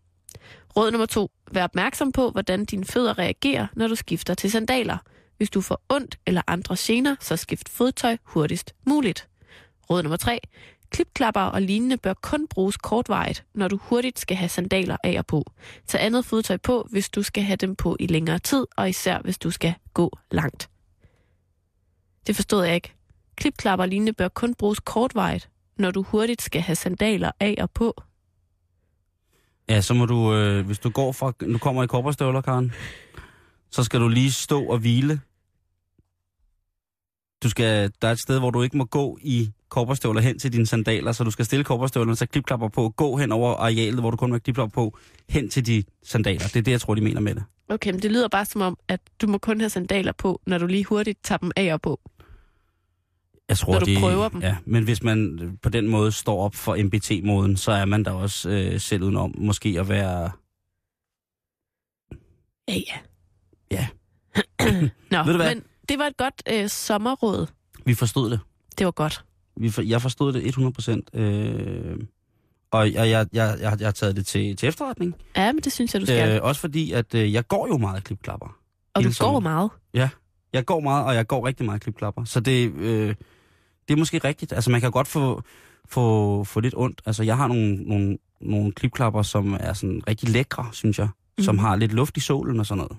[0.78, 1.32] Råd nummer to.
[1.52, 4.98] Vær opmærksom på, hvordan dine fødder reagerer, når du skifter til sandaler.
[5.38, 9.28] Hvis du får ondt eller andre gener, så skift fodtøj hurtigst muligt.
[9.90, 10.40] Råd nummer tre.
[10.90, 15.26] Klipklapper og lignende bør kun bruges kortvarigt, når du hurtigt skal have sandaler af og
[15.26, 15.52] på.
[15.88, 19.20] Tag andet fodtøj på, hvis du skal have dem på i længere tid, og især
[19.20, 20.70] hvis du skal gå langt.
[22.28, 22.94] Det forstod jeg ikke.
[23.36, 27.72] Klipklapper og lignende bør kun bruges kortvarigt, når du hurtigt skal have sandaler af og
[27.72, 28.02] på.
[29.70, 32.72] Ja, så må du, øh, hvis du går fra, nu kommer i kopperstøvler, Karen,
[33.72, 35.20] så skal du lige stå og hvile.
[37.44, 40.54] Du skal, der er et sted, hvor du ikke må gå i kopperstøvler hen til
[40.54, 44.12] dine sandaler, så du skal stille kopperstøvlerne, så klipklapper på, gå hen over arealet, hvor
[44.12, 44.98] du kun må klipklapper på,
[45.30, 46.48] hen til de sandaler.
[46.48, 47.44] Det er det, jeg tror, de mener med det.
[47.70, 50.58] Okay, men det lyder bare som om, at du må kun have sandaler på, når
[50.58, 52.00] du lige hurtigt tager dem af og på.
[53.50, 54.42] Jeg tror, Når du det, prøver dem.
[54.42, 58.12] Ja, men hvis man på den måde står op for MBT-moden, så er man da
[58.12, 60.32] også øh, selv udenom måske at være...
[62.68, 62.98] Ja, ja.
[63.72, 63.88] Ja.
[65.12, 65.56] Nå, Ved du hvad?
[65.56, 67.48] men det var et godt øh, sommerråd.
[67.86, 68.40] Vi forstod det.
[68.78, 69.26] Det var godt.
[69.58, 70.58] Vi for, jeg forstod det
[71.14, 71.20] 100%.
[71.20, 71.98] Øh,
[72.72, 75.16] og jeg, jeg, jeg, jeg, jeg har taget det til, til efterretning.
[75.36, 76.36] Ja, men det synes jeg, du skal.
[76.36, 78.58] Øh, også fordi, at øh, jeg går jo meget klipklapper.
[78.94, 79.44] og du går sommeren.
[79.44, 79.70] meget.
[80.54, 82.24] Jeg går meget, og jeg går rigtig meget klipklapper.
[82.24, 83.16] Så det, øh,
[83.88, 84.54] det er måske rigtigt.
[84.54, 85.42] Altså, man kan godt få,
[85.90, 87.02] få, få lidt ondt.
[87.06, 91.08] Altså, jeg har nogle, nogle, nogle klipklapper, som er sådan rigtig lækre, synes jeg.
[91.38, 91.44] Mm.
[91.44, 91.60] Som Mhm.
[91.60, 92.98] har lidt luft i solen og sådan noget.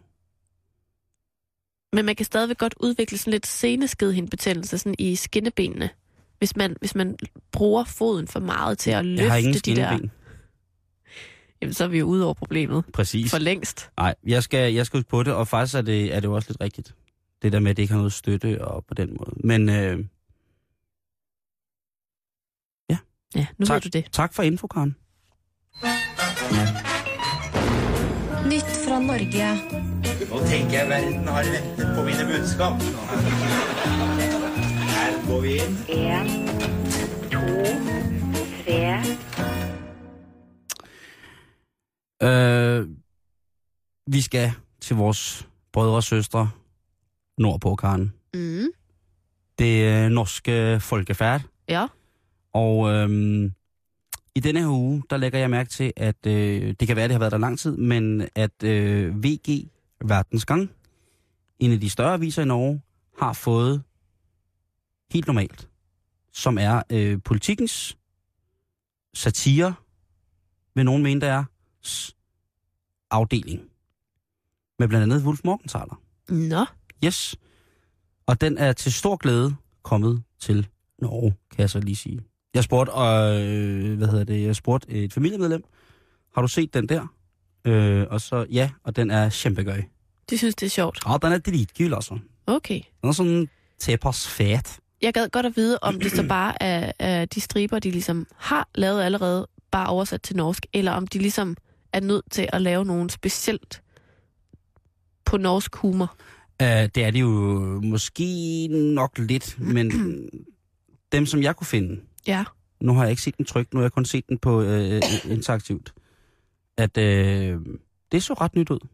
[1.93, 5.91] Men man kan stadigvæk godt udvikle sådan lidt seneskedhindbetændelse sådan i skinnebenene.
[6.39, 7.17] Hvis man, hvis man
[7.53, 9.99] bruger foden for meget til at løfte jeg har ingen de der...
[11.63, 12.85] Jamen, så er vi jo ude over problemet.
[12.93, 13.31] Præcis.
[13.31, 13.91] For længst.
[13.97, 16.49] Nej, jeg skal, jeg skal på det, og faktisk er det, er det jo også
[16.51, 16.95] lidt rigtigt.
[17.43, 19.31] det der med, at det ikke har noget støtte og på den måde.
[19.45, 20.05] Men øh,
[23.35, 23.75] Ja, nu Tak.
[23.75, 24.13] ved du det.
[24.13, 24.97] tak for info, Karen.
[28.47, 29.49] Nytt fra Norge.
[30.31, 32.73] Nå tenker jeg verden har ventet på mine budskap.
[34.93, 35.79] Her går vi inn.
[35.89, 36.49] En,
[37.31, 37.39] to,
[38.65, 38.99] tre.
[42.23, 42.89] Øh,
[44.07, 46.51] vi skal til vores brødre og søstre
[47.39, 48.13] nordpå, Karen.
[48.35, 48.67] Mm.
[49.59, 51.43] Det norske folkefærd.
[51.69, 51.87] Ja.
[52.59, 53.53] Og øhm,
[54.35, 57.11] i denne her uge, der lægger jeg mærke til, at øh, det kan være, at
[57.11, 59.71] det har været der lang tid, men at øh, VG
[60.05, 60.71] Verdensgang,
[61.59, 62.83] en af de større aviser i Norge,
[63.19, 63.83] har fået
[65.13, 65.69] helt normalt,
[66.33, 67.99] som er øh, politikens
[69.15, 69.75] satire,
[70.75, 71.45] vil nogen mene, der er,
[73.11, 73.61] afdeling.
[74.79, 76.01] Med blandt andet Wolf Morgenthaler.
[76.29, 76.65] Nå.
[77.05, 77.37] Yes.
[78.27, 82.28] Og den er til stor glæde kommet til Norge, kan jeg så lige sige.
[82.55, 85.65] Jeg spurgte, øh, hvad hedder det, jeg spurgte et familiemedlem,
[86.35, 87.15] har du set den der?
[87.65, 89.83] Øh, og så, ja, og den er kæmpegøj.
[90.31, 90.99] De synes, det er sjovt.
[91.07, 92.19] Ja, den er dritkul, altså.
[92.47, 92.81] Okay.
[93.03, 94.79] Den er sådan tilpas fet.
[95.03, 98.27] Jeg gad godt at vide, om det så bare er, er de striber, de ligesom
[98.37, 101.57] har lavet allerede, bare oversat til norsk, eller om de ligesom
[101.93, 103.83] er nødt til at lave nogen specielt
[105.25, 106.17] på norsk humor.
[106.63, 107.31] Uh, det er det jo
[107.85, 109.91] måske nok lidt, men
[111.13, 112.45] dem, som jeg kunne finde, Ja.
[112.81, 115.03] nu har jeg ikke set den trygt, nu har jeg kun set den på øh,
[115.25, 115.95] interaktivt,
[116.77, 117.61] at øh,
[118.13, 118.87] det så ret nyt ud.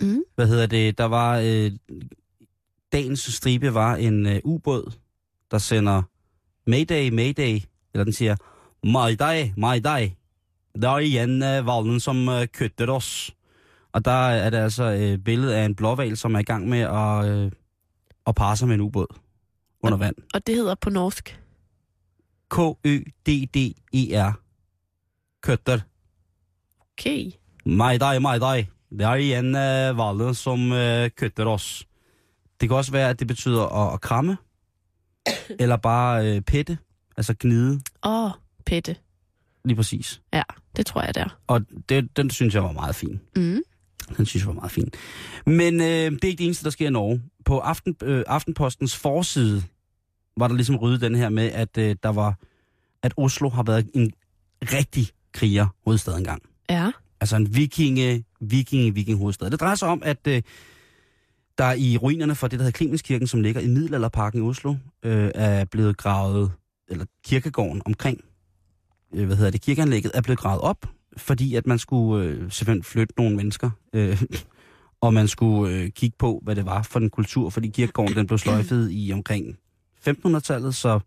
[0.00, 0.22] Mm.
[0.34, 0.98] Hvad hedder det?
[0.98, 1.72] Der var, øh,
[2.92, 4.92] dagens stribe var en øh, ubåd,
[5.50, 6.02] der sender
[6.66, 7.60] Mayday, Mayday,
[7.94, 8.36] eller den siger,
[8.84, 10.08] Mayday, Mayday.
[10.82, 13.34] Der er igen øh, valen, som øh, køtter os.
[13.92, 16.80] Og der er det altså øh, billedet af en blåval, som er i gang med
[16.80, 17.52] at, øh,
[18.26, 19.06] at parre sig med en ubåd
[19.82, 20.16] under vand.
[20.34, 21.40] Og det hedder på norsk.
[22.50, 24.32] K-Ø-D-D-E-R.
[25.42, 25.80] Køtter.
[26.92, 27.30] Okay.
[27.66, 28.64] Mayday, Mayday.
[28.90, 31.86] Det er igen øh, valen, som øh, køtter os.
[32.60, 34.36] Det kan også være, at det betyder at, at kramme,
[35.60, 36.78] eller bare øh, pette,
[37.16, 38.30] altså gnide, Åh, oh,
[38.66, 38.96] Pette.
[39.64, 40.20] lige præcis.
[40.32, 40.42] Ja,
[40.76, 41.38] det tror jeg, det er.
[41.46, 43.20] Og det, den synes jeg var meget fin.
[43.36, 43.62] Mm.
[44.16, 44.90] Den synes jeg var meget fin.
[45.46, 47.22] Men øh, det er ikke det eneste, der sker i Norge.
[47.44, 49.62] På Aften, øh, Aftenpostens forside
[50.40, 52.38] var der ligesom ryddet den her med, at øh, der var,
[53.02, 54.12] at Oslo har været en
[54.62, 56.42] rigtig kriger hovedstad engang.
[56.70, 56.90] Ja.
[57.20, 59.50] Altså en vikinge, vikinge, viking hovedstad.
[59.50, 60.42] Det drejer sig om, at øh,
[61.58, 65.30] der i ruinerne for det, der hedder Klemenskirken, som ligger i Middelalderparken i Oslo, øh,
[65.34, 66.52] er blevet gravet,
[66.88, 68.20] eller kirkegården omkring,
[69.14, 70.86] øh, hvad hedder det, kirkeanlægget, er blevet gravet op,
[71.16, 74.22] fordi at man skulle øh, simpelthen flytte nogle mennesker, øh,
[75.00, 78.26] og man skulle øh, kigge på, hvad det var for en kultur, fordi kirkegården den
[78.26, 79.56] blev sløjfet i omkring
[80.08, 81.00] 1500-tallet, så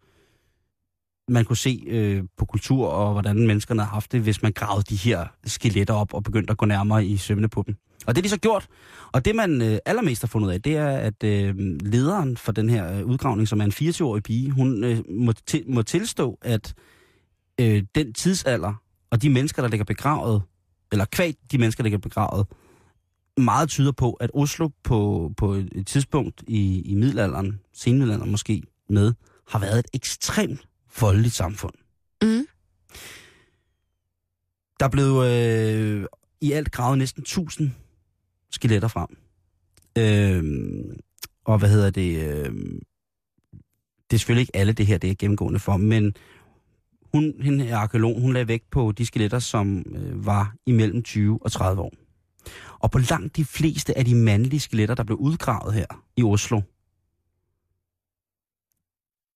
[1.27, 4.83] man kunne se øh, på kultur og hvordan menneskerne har haft det, hvis man gravede
[4.89, 7.75] de her skeletter op og begyndte at gå nærmere i sømne på dem.
[8.05, 8.67] Og det er de så gjort.
[9.11, 12.51] Og det man øh, allermest har fundet ud af, det er, at øh, lederen for
[12.51, 16.37] den her øh, udgravning, som er en 24-årig pige, hun øh, må, til, må tilstå,
[16.41, 16.73] at
[17.61, 18.73] øh, den tidsalder
[19.11, 20.41] og de mennesker, der ligger begravet,
[20.91, 22.47] eller kvad de mennesker, der ligger begravet,
[23.37, 29.13] meget tyder på, at Oslo på, på et tidspunkt i, i middelalderen, senmiddelalderen måske med,
[29.47, 30.67] har været et ekstremt
[30.99, 31.73] voldeligt samfund.
[32.21, 32.47] Mm.
[34.79, 36.05] Der blev øh,
[36.41, 37.71] i alt gravet næsten 1000
[38.51, 39.17] skeletter frem.
[39.97, 40.43] Øh,
[41.45, 42.17] og hvad hedder det?
[42.17, 42.53] Øh,
[44.11, 46.15] det er selvfølgelig ikke alle det her, det er gennemgående for, men
[47.13, 51.39] hun, hende er arkeolog, hun lagde vægt på de skeletter, som øh, var imellem 20
[51.41, 51.93] og 30 år.
[52.79, 55.85] Og på langt de fleste af de mandlige skeletter, der blev udgravet her
[56.17, 56.61] i Oslo,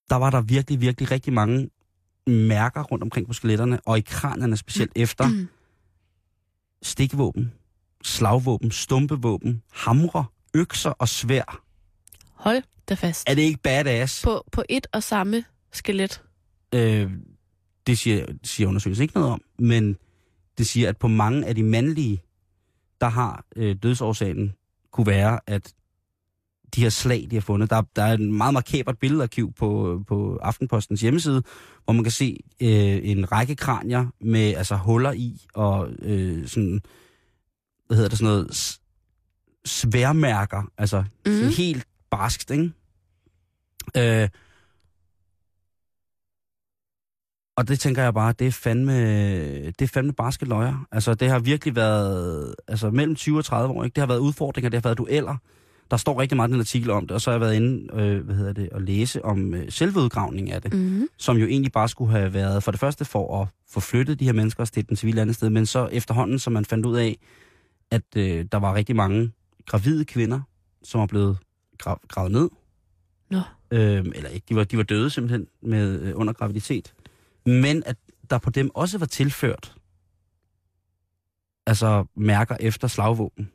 [0.10, 1.70] der var der virkelig, virkelig rigtig mange
[2.28, 5.47] mærker rundt omkring på skeletterne, og i kranerne specielt efter Mm.
[6.82, 7.53] stikvåben,
[8.03, 11.62] slagvåben, stumpevåben, hamre, økser og svær.
[12.34, 13.30] Hold da fast.
[13.30, 14.24] Er det ikke badass?
[14.24, 16.22] På, på et og samme skelet.
[16.76, 17.12] Øh,
[17.88, 19.97] det siger, siger undersøgelsen ikke noget om, men
[20.58, 22.22] det siger, at på mange af de mandlige,
[23.01, 24.53] der har øh, dødsårsagen
[24.91, 25.74] kunne være, at
[26.76, 30.38] de her slag, de har fundet, der, der er et meget markabert billedarkiv på, på
[30.41, 31.43] Aftenpostens hjemmeside,
[31.84, 36.82] hvor man kan se øh, en række kranier med altså huller i, og øh, sådan,
[37.88, 38.80] hvad hedder det, sådan noget,
[39.65, 41.32] sværmærker, altså mm.
[41.32, 41.49] Mhm.
[41.57, 42.72] helt barskt, ikke?
[43.97, 44.30] Øh,
[47.57, 48.93] og det tænker jeg bare, det er fandme,
[49.65, 50.88] det er fandme barske løjer.
[50.91, 53.95] Altså, det har virkelig været, altså mellem 20 og 30 år, ikke?
[53.95, 55.38] Det har været udfordringer, det har været dueller.
[55.92, 57.94] Der står rigtig meget i den artikel om det, og så har jeg været inde
[57.94, 61.08] øh, hvad hedder det, at læse om øh, selve udgravningen af det, Mm-hmm.
[61.18, 64.26] som jo egentlig bare skulle have været for det første for at få flyttet de
[64.26, 66.98] her mennesker og stedt den civile andet sted, men så efterhånden, så man fandt ud
[66.98, 67.18] af,
[67.92, 69.32] at øh, der var rigtig mange
[69.66, 70.42] gravide kvinder,
[70.84, 71.38] som var blevet
[71.84, 72.50] gra- gravet ned.
[73.30, 73.42] Nå.
[73.72, 76.94] Øh, eller ikke, de var, de var døde simpelthen med, øh, under graviditet.
[77.46, 77.96] Men at
[78.30, 79.74] der på dem også var tilført
[81.66, 83.50] altså mærker efter slagvåben.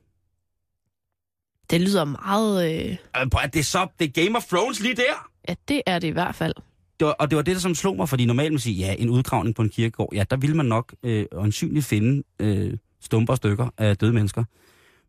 [1.72, 2.72] Det lyder meget...
[2.72, 2.96] Øh...
[3.30, 5.28] Prøv Det er, så, det er Game of Thrones lige der!
[5.48, 6.54] Ja, det er det i hvert fald.
[7.00, 8.94] Det var, og det var det, der som slog mig, fordi normalt man siger, ja,
[8.98, 13.32] en udgravning på en kirkegård, ja, der ville man nok øh, øjensynligt finde øh, stumper
[13.32, 14.44] og stykker af døde mennesker.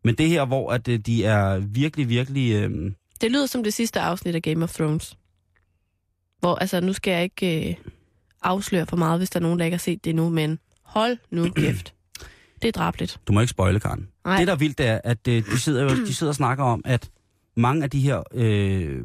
[0.04, 2.52] Men det her, hvor at, øh, de er virkelig, virkelig...
[2.52, 5.16] Øh, Det lyder som det sidste afsnit af Game of Thrones.
[6.40, 7.74] Hvor, altså, nu skal jeg ikke øh,
[8.42, 11.16] afsløre for meget, hvis der er nogen, der ikke har set det endnu, men hold
[11.30, 11.94] nu kæft.
[12.62, 13.20] Det er drabligt.
[13.28, 14.08] du må ikke spoile, Karen.
[14.24, 14.38] Nej.
[14.38, 16.82] Det, der er vildt, er, at øh, de, sidder jo, de sidder og snakker om,
[16.84, 17.10] at
[17.56, 19.02] mange af de her øh,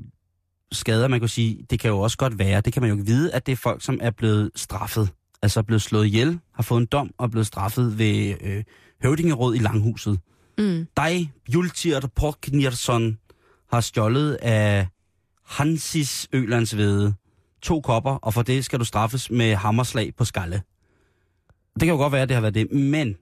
[0.72, 3.06] skader, man kan sige, det kan jo også godt være, det kan man jo ikke
[3.06, 5.10] vide, at det er folk, som er blevet straffet.
[5.42, 8.64] Altså blevet slået ihjel, har fået en dom og blevet straffet ved øh,
[9.04, 10.20] høvdingeråd i Langhuset.
[10.58, 10.88] Mm.
[10.98, 13.18] dig, Jultirt Porknirson,
[13.72, 14.88] har stjålet af
[15.46, 17.14] Hansis Ølandsvede
[17.62, 20.62] to kopper, og for det skal du straffes med hammerslag på skalle.
[21.74, 23.18] Det kan jo godt være, at det har været det, men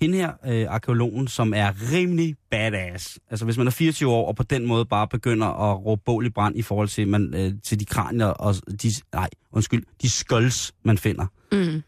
[0.00, 4.36] hende her, øh, arkeologen, som er rimelig badass, altså hvis man er 24 år, og
[4.36, 7.52] på den måde bare begynder at råbe bål i brand i forhold til, man, øh,
[7.64, 11.82] til de kranier og de, nej, undskyld, de skulls, man finder, Mm.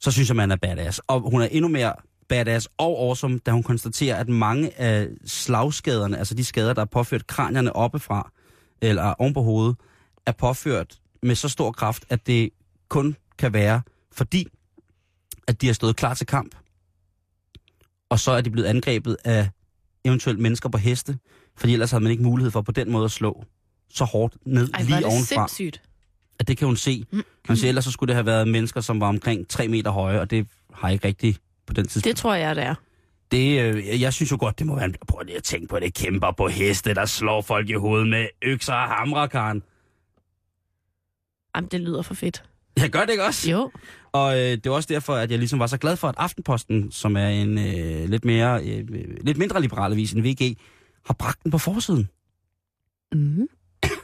[0.00, 0.98] så synes jeg, man er badass.
[1.06, 1.92] Og hun er endnu mere
[2.28, 6.86] badass og awesome, da hun konstaterer, at mange af slagskaderne, altså de skader, der er
[6.86, 8.30] påført kranierne oppefra,
[8.82, 9.76] eller oven på hovedet,
[10.26, 12.50] er påført med så stor kraft, at det
[12.88, 13.82] kun kan være,
[14.12, 14.46] fordi
[15.48, 16.54] at de har stået klar til kamp,
[18.10, 19.48] og så er de blevet angrebet af
[20.04, 21.18] eventuelt mennesker på heste,
[21.56, 23.44] fordi ellers havde man ikke mulighed for på den måde at slå
[23.90, 25.82] så hårdt ned Ej, lige det ovenfra sindssygt.
[26.38, 27.04] at det kan hun se.
[27.48, 30.20] Man siger, ellers så skulle det have været mennesker, som var omkring 3 meter høje,
[30.20, 32.04] og det har ikke rigtigt på den tidspunkt.
[32.04, 32.74] Det tror jeg, det er.
[33.30, 34.84] Det, øh, jeg synes jo godt, det må være...
[34.84, 35.94] en- Prøv lige at tænke på det.
[35.94, 39.62] Kæmper på heste, der slår folk i hovedet med økser og hamre, Karen.
[41.56, 42.42] Jamen, det lyder for fedt.
[42.76, 43.50] Jeg gør det ikke også?
[43.50, 43.70] Jo.
[44.12, 46.90] Og øh, det er også derfor, at jeg ligesom var så glad for, at Aftenposten,
[46.92, 48.84] som er en øh, lidt, mere, øh,
[49.20, 50.56] lidt mindre liberal avis end VG,
[51.06, 52.08] har bragt den på forsiden.
[53.12, 53.48] Mm.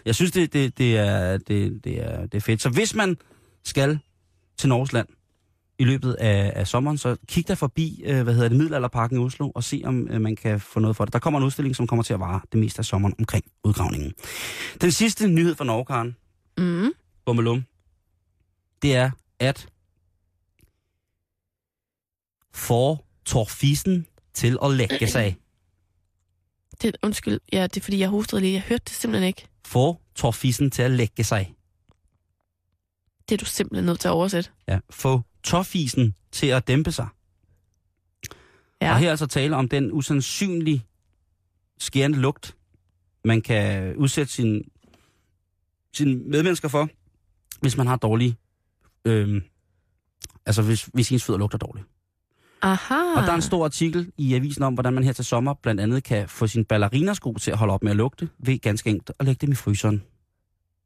[0.04, 2.62] Jeg synes, det, det, det, er, det, det, er, det er fedt.
[2.62, 3.16] Så hvis man
[3.64, 3.98] skal
[4.58, 5.08] til Norgesland
[5.78, 9.20] i løbet af, af sommeren, så kig der forbi, øh, hvad hedder det, Middelalderparken i
[9.20, 11.12] Oslo, og se, om øh, man kan få noget for det.
[11.12, 14.12] Der kommer en udstilling, som kommer til at vare det meste af sommeren omkring udgravningen.
[14.80, 16.16] Den sidste nyhed fra Norge, Karen,
[16.58, 16.92] Mm.
[17.26, 17.64] Bummelum,
[18.82, 19.68] det er, at
[22.54, 25.36] få Torfisen til at lægge sig.
[26.82, 28.52] Det, undskyld, ja, det er fordi, jeg hostede lige.
[28.52, 29.48] Jeg hørte det simpelthen ikke.
[29.64, 31.54] Få Torfisen til at lægge sig.
[33.28, 34.50] Det er du simpelthen nødt til at oversætte.
[34.68, 37.08] Ja, få Torfisen til at dæmpe sig.
[38.82, 38.92] Ja.
[38.92, 40.86] Og her er altså tale om den usandsynlig
[41.78, 42.56] skærende lugt,
[43.24, 44.70] man kan udsætte sin,
[45.92, 46.88] sine medmennesker for,
[47.60, 48.36] hvis man har dårlig...
[49.06, 49.42] Øhm,
[50.46, 51.86] altså, hvis, hvis ens fødder lugter dårligt.
[52.62, 52.94] Aha.
[53.16, 55.80] Og der er en stor artikel i avisen om, hvordan man her til sommer blandt
[55.80, 59.10] andet kan få sine ballerinasko til at holde op med at lugte, ved ganske enkelt
[59.18, 60.02] at lægge dem i fryseren.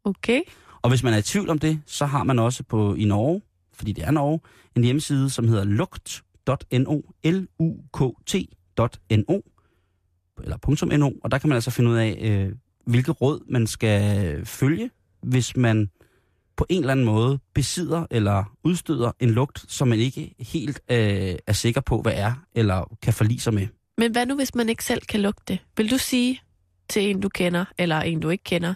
[0.05, 0.41] Okay.
[0.83, 3.43] Og hvis man er i tvivl om det, så har man også på i Norge,
[3.73, 4.41] fordi det er Norge,
[4.77, 9.41] en hjemmeside, som hedder lugt.no, l u k t.no,
[10.43, 12.53] eller .no, og der kan man altså finde ud af, øh,
[12.87, 14.91] hvilke råd man skal følge,
[15.23, 15.91] hvis man
[16.61, 21.35] på en eller anden måde besidder eller udstøder en lugt, som man ikke helt øh,
[21.47, 23.67] er sikker på, hvad er, eller kan forlige sig med.
[23.99, 25.59] Men hvad nu, hvis man ikke selv kan lugte det?
[25.77, 26.41] Vil du sige
[26.89, 28.75] til en, du kender, eller en, du ikke kender,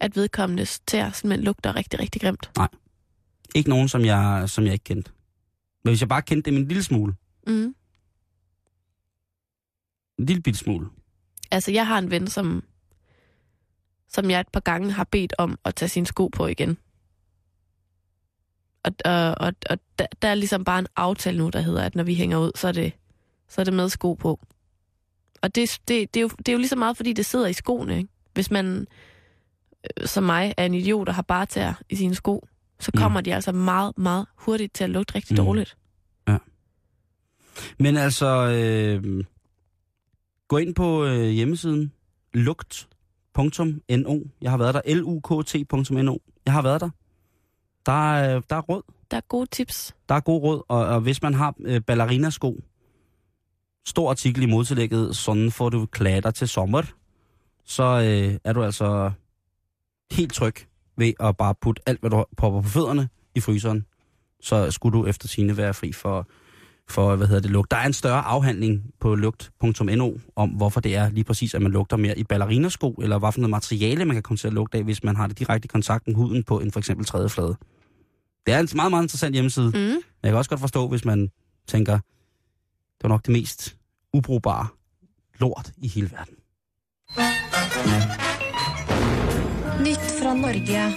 [0.00, 2.50] at vedkommende tær simpelthen lugter rigtig, rigtig grimt?
[3.54, 5.10] Ikke nogen, som jeg, som jeg ikke kendte.
[5.84, 7.14] Men hvis jeg bare kendte dem en lille smule,
[7.46, 7.74] Mm.
[10.18, 10.86] en lille bitte smule,
[11.50, 12.62] Altså, jeg har en ven, som,
[14.08, 16.76] som jeg et par gange har bedt om at tage sine sko på igen.
[18.84, 21.94] Og, og, og, og der, der er ligesom bare en aftale nu, der hedder, at
[21.94, 22.92] når vi hænger ud, så er det,
[23.48, 24.40] så er det med sko på.
[25.42, 27.46] Og det, det, det, er jo, det er jo lige så meget, fordi det sidder
[27.46, 27.96] i skoene.
[27.98, 28.08] Ikke?
[28.34, 28.86] Hvis man,
[30.00, 32.46] øh, som mig, er en idiot, der har bare tær i sine sko,
[32.80, 33.00] så Mm.
[33.00, 35.44] kommer de altså meget, meget hurtigt til at lugte rigtig Mm.
[35.44, 35.76] dårligt.
[37.78, 39.24] Men altså, øh,
[40.48, 41.92] gå ind på øh, hjemmesiden
[42.34, 44.18] lugt.no.
[44.40, 44.80] Jeg har været der.
[44.94, 46.16] lukt.no.
[46.46, 46.90] Jeg har været der.
[47.90, 48.82] Der er, der er råd.
[49.10, 49.94] Der er gode tips.
[50.08, 50.62] Der er god råd.
[50.68, 52.60] Og, og hvis man har øh, ballerinasko,
[53.86, 56.82] stor artikel i modtillægget, sådan får du klatter til sommer,
[57.64, 59.10] så øh, er du altså
[60.12, 60.54] helt tryg
[60.96, 63.86] ved at bare putte alt, hvad du popper på fødderne i fryseren.
[64.40, 66.28] Så skulle du efter sine være fri for,
[66.88, 67.70] for hvad hedder det, lugt.
[67.70, 71.72] Der er en større afhandling på lugt.no om, hvorfor det er lige præcis, at man
[71.72, 74.78] lugter mere i ballerinasko, eller hvad for noget materiale, man kan komme til at lugte
[74.78, 77.28] af, hvis man har det direkte i kontakt med huden på en for eksempel tredje
[77.28, 77.56] flade.
[78.46, 79.70] Det er en meget, meget interessant hjemmeside.
[79.74, 80.02] Mm.
[80.22, 81.30] Jeg kan også godt forstå, hvis man
[81.66, 83.76] tænker, det var nok det mest
[84.12, 84.66] ubrugbare
[85.38, 86.34] lort i hele verden.
[89.80, 90.94] Nytt fra Norge.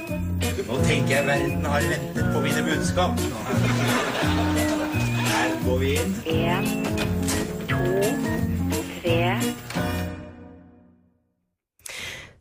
[0.67, 3.19] Nå tenker jeg verden har ventet på mine budskap.
[5.29, 6.15] Her går vi inn.
[6.25, 6.85] En,
[7.69, 7.77] to,
[9.01, 9.41] tre.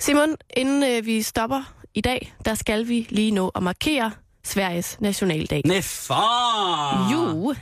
[0.00, 4.10] Simon, inden øh, vi stopper i dag, der skal vi lige nå at markere
[4.44, 5.62] Sveriges nationaldag.
[5.64, 7.12] Nej, fan!
[7.12, 7.54] Jo,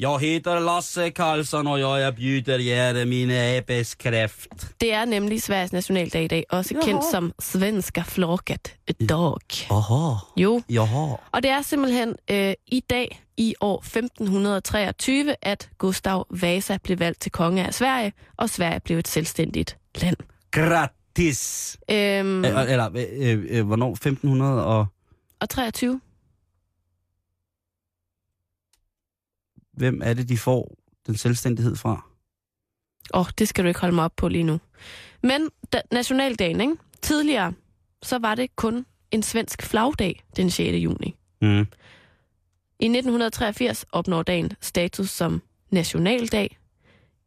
[0.00, 4.48] Jeg heter Lasse Karlsson, og jeg bjuder jer mine æbeskræft.
[4.80, 8.76] det er nemlig Sveriges nationaldag i dag, også kendt som Svenska flaket
[9.08, 9.36] dag.
[9.70, 10.14] Aha.
[10.36, 11.06] Jo, Jaha.
[11.32, 17.20] og det er simpelthen øh, i dag i år 1523, at Gustav Vasa blev valgt
[17.20, 20.16] til konge af Sverige, og Sverige blev et selvstændigt land.
[20.50, 21.76] Gratis.
[21.90, 23.90] Øhm, Øh, eller, øh, øh, øh, hvornår?
[23.92, 24.86] 1500 og...
[25.40, 26.00] og 23?
[29.82, 30.76] Hvem er det, de får
[31.06, 32.06] den selvstændighed fra?
[33.14, 34.60] Åh, oh, det skal du ikke holde mig op på lige nu.
[35.22, 36.76] Men da, nationaldagen, ikke?
[37.02, 37.52] Tidligere,
[38.02, 40.76] så var det kun en svensk flagdag den 6.
[40.76, 41.16] juni.
[41.40, 41.66] Mm.
[42.80, 46.58] I 1983 opnår dagen status som nationaldag.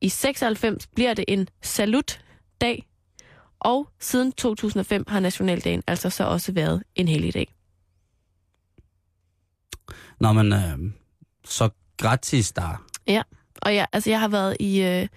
[0.01, 2.87] I 96 bliver det en salutdag.
[3.59, 7.53] Og siden 2005 har nationaldagen altså så også været en helligdag.
[10.19, 10.93] Nå, men øh,
[11.45, 12.81] så gratis der.
[13.61, 15.07] Og ja, altså jeg har været i, øh,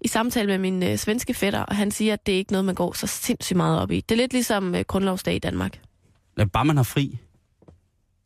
[0.00, 2.64] i samtale med min øh, svenske fætter, og han siger, at det er ikke noget,
[2.64, 4.00] man går så sindssygt meget op i.
[4.00, 5.80] Det er lidt ligesom øh, grundlovsdag i Danmark.
[6.38, 7.18] Ja, bare man har fri.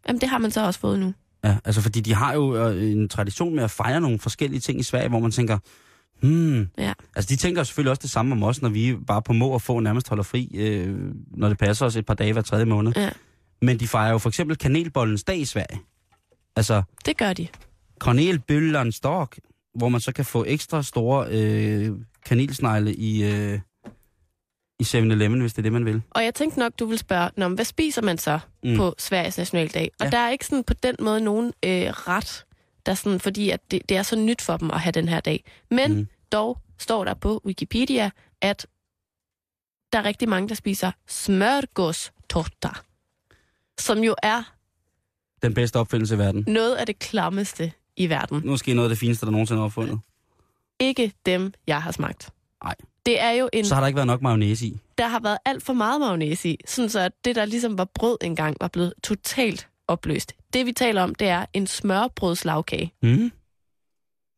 [0.09, 1.15] Jamen, det har man så også fået nu.
[1.45, 4.81] Ja, altså fordi de har jo øh, en tradition med at fejre nogle forskellige ting
[4.81, 5.59] i Sverige, hvor man tænker,
[6.23, 6.93] hmm, Ja.
[7.17, 9.63] altså de tænker selvfølgelig også det samme om os, når vi bare på må og
[9.63, 10.97] få nærmest holder fri, øh,
[11.37, 12.93] når det passer os et par dage hver tredje måned.
[12.97, 13.11] Ja.
[13.63, 15.81] Men de fejrer jo for eksempel kanelbollens dag i Sverige.
[16.57, 17.49] Altså Det gør de.
[18.01, 19.27] Kanelbøllerens dag,
[19.75, 21.91] hvor man så kan få ekstra store øh,
[22.27, 23.61] kanelsnegle i, øh,
[24.81, 26.03] i 7-Eleven, hvis det er det, man vil.
[26.11, 28.77] Og jeg tænkte nok, du vil spørge, Nå, hvad spiser man så Mm.
[28.77, 29.91] på Sveriges nationaldag?
[30.01, 30.11] Og Ja.
[30.11, 32.45] der er ikke sådan på den måde nogen øh, ret,
[32.87, 35.21] der sådan, fordi at det, det er så nyt for dem at have den her
[35.21, 35.45] dag.
[35.71, 36.09] Men Mm.
[36.33, 38.67] dog står der på Wikipedia, at
[39.93, 42.69] der er rigtig mange, der spiser smørgåstårta,
[43.79, 44.43] som jo er
[45.43, 46.45] Den bedste opfindelse i verden.
[46.49, 48.43] noget af det klammeste i verden.
[48.45, 50.01] Måske noget af det fineste, der nogensinde er opfundet.
[50.81, 52.31] Ikke dem, jeg har smagt.
[52.65, 52.75] Nej.
[53.07, 54.79] Det er jo en Så har der ikke været nok mayonnaise i.
[54.99, 57.85] der har været alt for meget mayonnaise i, sådan så at det, der ligesom var
[57.95, 60.33] brød engang, var blevet totalt opløst.
[60.53, 62.93] Det, vi taler om, det er en smørbrødslagkage.
[63.03, 63.31] Mm.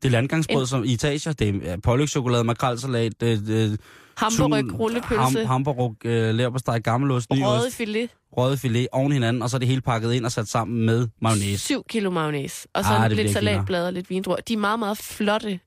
[0.03, 1.33] Det er landgangsbrød En- som i etager.
[1.33, 3.81] Det er pålægtschokolade, makrelsalat, det, det,
[4.17, 9.43] Hamburg, rullepølse, ham, hamburg, øh, leverpostej, gammelost, ny røget ost, filet, røget filet oven hinanden,
[9.43, 11.59] og så er det hele pakket ind og sat sammen med mayonnaise.
[11.59, 14.37] 7 kilo mayonnaise, og så Ah, det lidt salatblad og lidt vindruer.
[14.37, 15.61] De er meget, meget flotte.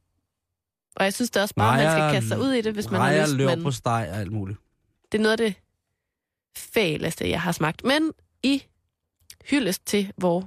[0.96, 3.00] Og jeg synes da også bare, man skal kaste sig ud i det, hvis man
[3.02, 3.34] har rejer, lyst.
[3.36, 4.60] løber Men på steg og alt muligt.
[5.12, 5.56] det er noget af det
[6.58, 7.84] fæleste, jeg har smagt.
[7.84, 8.12] Men
[8.44, 8.64] i
[9.50, 10.46] hyldest til vores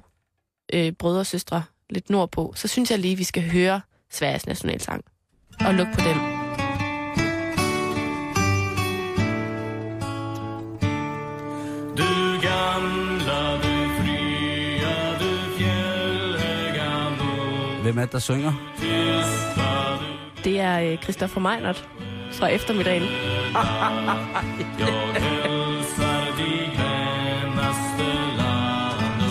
[0.74, 3.80] øh, brødre og søstre lidt nordpå, så synes jeg lige, vi skal høre
[4.10, 5.04] Sveriges nationalsang.
[5.60, 6.16] Og lukke på den.
[11.96, 18.52] Du gamla, du fria, du fjällhöga nord Hvem er det, der synger?
[20.44, 21.88] Det er øh, Christoffer Meinert
[22.32, 23.02] fra eftermiddagen.
[24.78, 26.05] jag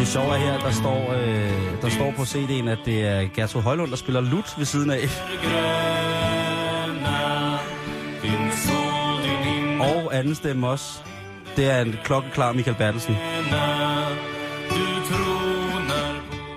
[0.06, 3.62] Det sjove er her, der står, øh, der står på CD'en, at det er Gertrud
[3.62, 5.08] Højlund, der spiller lut ved siden af.
[9.80, 11.00] Og anden stemme også.
[11.56, 13.16] Det er en klokkeklar Michael Bertelsen.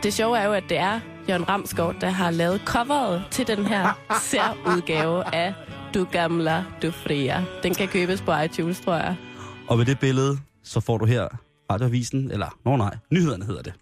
[0.03, 3.66] Det sjove er jo, at det er Jørgen Ramskov, der har lavet coveret til den
[3.66, 5.55] her særudgave af
[5.94, 7.44] Du Gamla, Du Fria.
[7.62, 9.16] Den kan købes på iTunes, tror jeg.
[9.68, 13.74] Og med det billede, så får du her radioavisen, eller, nå nej, nyhederne hedder det.